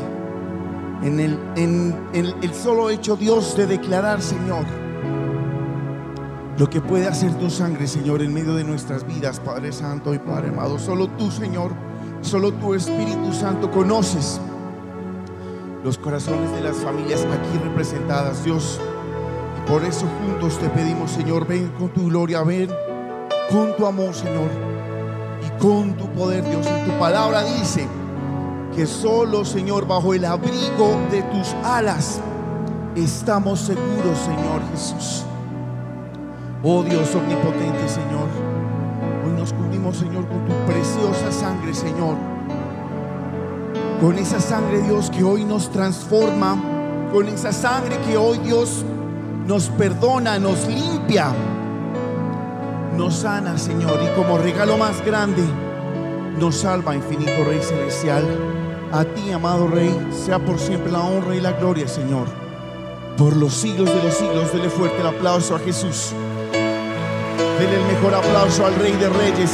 en 1.01 1.21
el, 1.21 1.39
en 1.55 1.95
el, 2.11 2.35
el 2.41 2.53
solo 2.53 2.89
hecho, 2.89 3.15
Dios, 3.15 3.55
de 3.55 3.67
declarar, 3.67 4.21
Señor, 4.21 4.65
lo 6.57 6.69
que 6.69 6.81
puede 6.81 7.07
hacer 7.07 7.33
tu 7.35 7.49
sangre, 7.49 7.87
Señor, 7.87 8.21
en 8.21 8.33
medio 8.33 8.53
de 8.55 8.65
nuestras 8.65 9.07
vidas, 9.07 9.39
Padre 9.39 9.71
Santo 9.71 10.13
y 10.13 10.19
Padre 10.19 10.49
amado. 10.49 10.77
Solo 10.77 11.07
tú, 11.07 11.31
Señor, 11.31 11.71
solo 12.19 12.51
tu 12.51 12.73
Espíritu 12.73 13.31
Santo 13.31 13.71
conoces 13.71 14.41
los 15.85 15.97
corazones 15.97 16.51
de 16.51 16.59
las 16.59 16.75
familias 16.75 17.21
aquí 17.21 17.63
representadas, 17.63 18.43
Dios. 18.43 18.77
Por 19.67 19.83
eso 19.83 20.05
juntos 20.19 20.57
te 20.59 20.69
pedimos, 20.69 21.11
Señor, 21.11 21.47
ven 21.47 21.69
con 21.77 21.89
tu 21.89 22.07
gloria, 22.07 22.43
ven 22.43 22.69
con 23.51 23.75
tu 23.75 23.85
amor, 23.85 24.13
Señor, 24.13 24.49
y 25.45 25.61
con 25.61 25.93
tu 25.95 26.07
poder, 26.09 26.43
Dios. 26.43 26.65
En 26.65 26.85
tu 26.85 26.99
palabra 26.99 27.43
dice 27.43 27.87
que 28.75 28.85
solo, 28.85 29.45
Señor, 29.45 29.87
bajo 29.87 30.13
el 30.13 30.25
abrigo 30.25 30.99
de 31.11 31.21
tus 31.23 31.53
alas 31.63 32.19
estamos 32.95 33.59
seguros, 33.59 34.17
Señor 34.19 34.61
Jesús. 34.71 35.23
Oh 36.63 36.83
Dios 36.83 37.13
omnipotente, 37.15 37.87
Señor. 37.87 38.27
Hoy 39.25 39.39
nos 39.39 39.53
cubrimos, 39.53 39.97
Señor, 39.97 40.27
con 40.27 40.45
tu 40.45 40.53
preciosa 40.71 41.31
sangre, 41.31 41.73
Señor. 41.73 42.15
Con 43.99 44.17
esa 44.17 44.39
sangre, 44.39 44.81
Dios, 44.81 45.09
que 45.09 45.23
hoy 45.23 45.43
nos 45.43 45.71
transforma. 45.71 46.57
Con 47.11 47.27
esa 47.27 47.51
sangre 47.51 47.97
que 48.07 48.17
hoy, 48.17 48.37
Dios, 48.39 48.85
nos 49.47 49.69
perdona, 49.69 50.39
nos 50.39 50.67
limpia. 50.67 51.33
Nos 52.97 53.15
sana, 53.15 53.57
Señor. 53.57 53.99
Y 54.03 54.15
como 54.15 54.37
regalo 54.37 54.77
más 54.77 55.03
grande, 55.05 55.43
nos 56.39 56.55
salva, 56.55 56.95
infinito 56.95 57.43
Rey 57.45 57.61
Celestial. 57.61 58.25
A 58.91 59.05
ti, 59.05 59.31
amado 59.31 59.67
Rey, 59.67 59.95
sea 60.11 60.39
por 60.39 60.59
siempre 60.59 60.91
la 60.91 60.99
honra 61.01 61.35
y 61.35 61.41
la 61.41 61.53
gloria, 61.53 61.87
Señor. 61.87 62.27
Por 63.17 63.35
los 63.35 63.53
siglos 63.53 63.89
de 63.89 64.03
los 64.03 64.13
siglos, 64.13 64.51
dele 64.51 64.69
fuerte 64.69 64.99
el 64.99 65.07
aplauso 65.07 65.55
a 65.55 65.59
Jesús. 65.59 66.13
Dele 66.51 67.75
el 67.75 67.93
mejor 67.93 68.13
aplauso 68.15 68.65
al 68.65 68.75
Rey 68.75 68.93
de 68.93 69.09
Reyes 69.09 69.51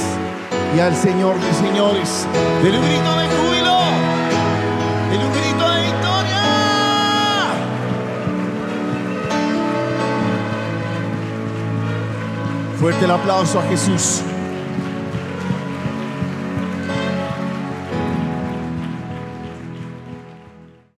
y 0.75 0.79
al 0.79 0.95
Señor 0.95 1.35
de 1.39 1.53
Señores. 1.53 2.25
Dele 2.63 2.79
un 2.79 2.85
grito 2.85 3.17
de 3.17 3.26
Fuerte 12.79 13.05
el 13.05 13.11
aplauso 13.11 13.59
a 13.59 13.63
Jesús. 13.63 14.21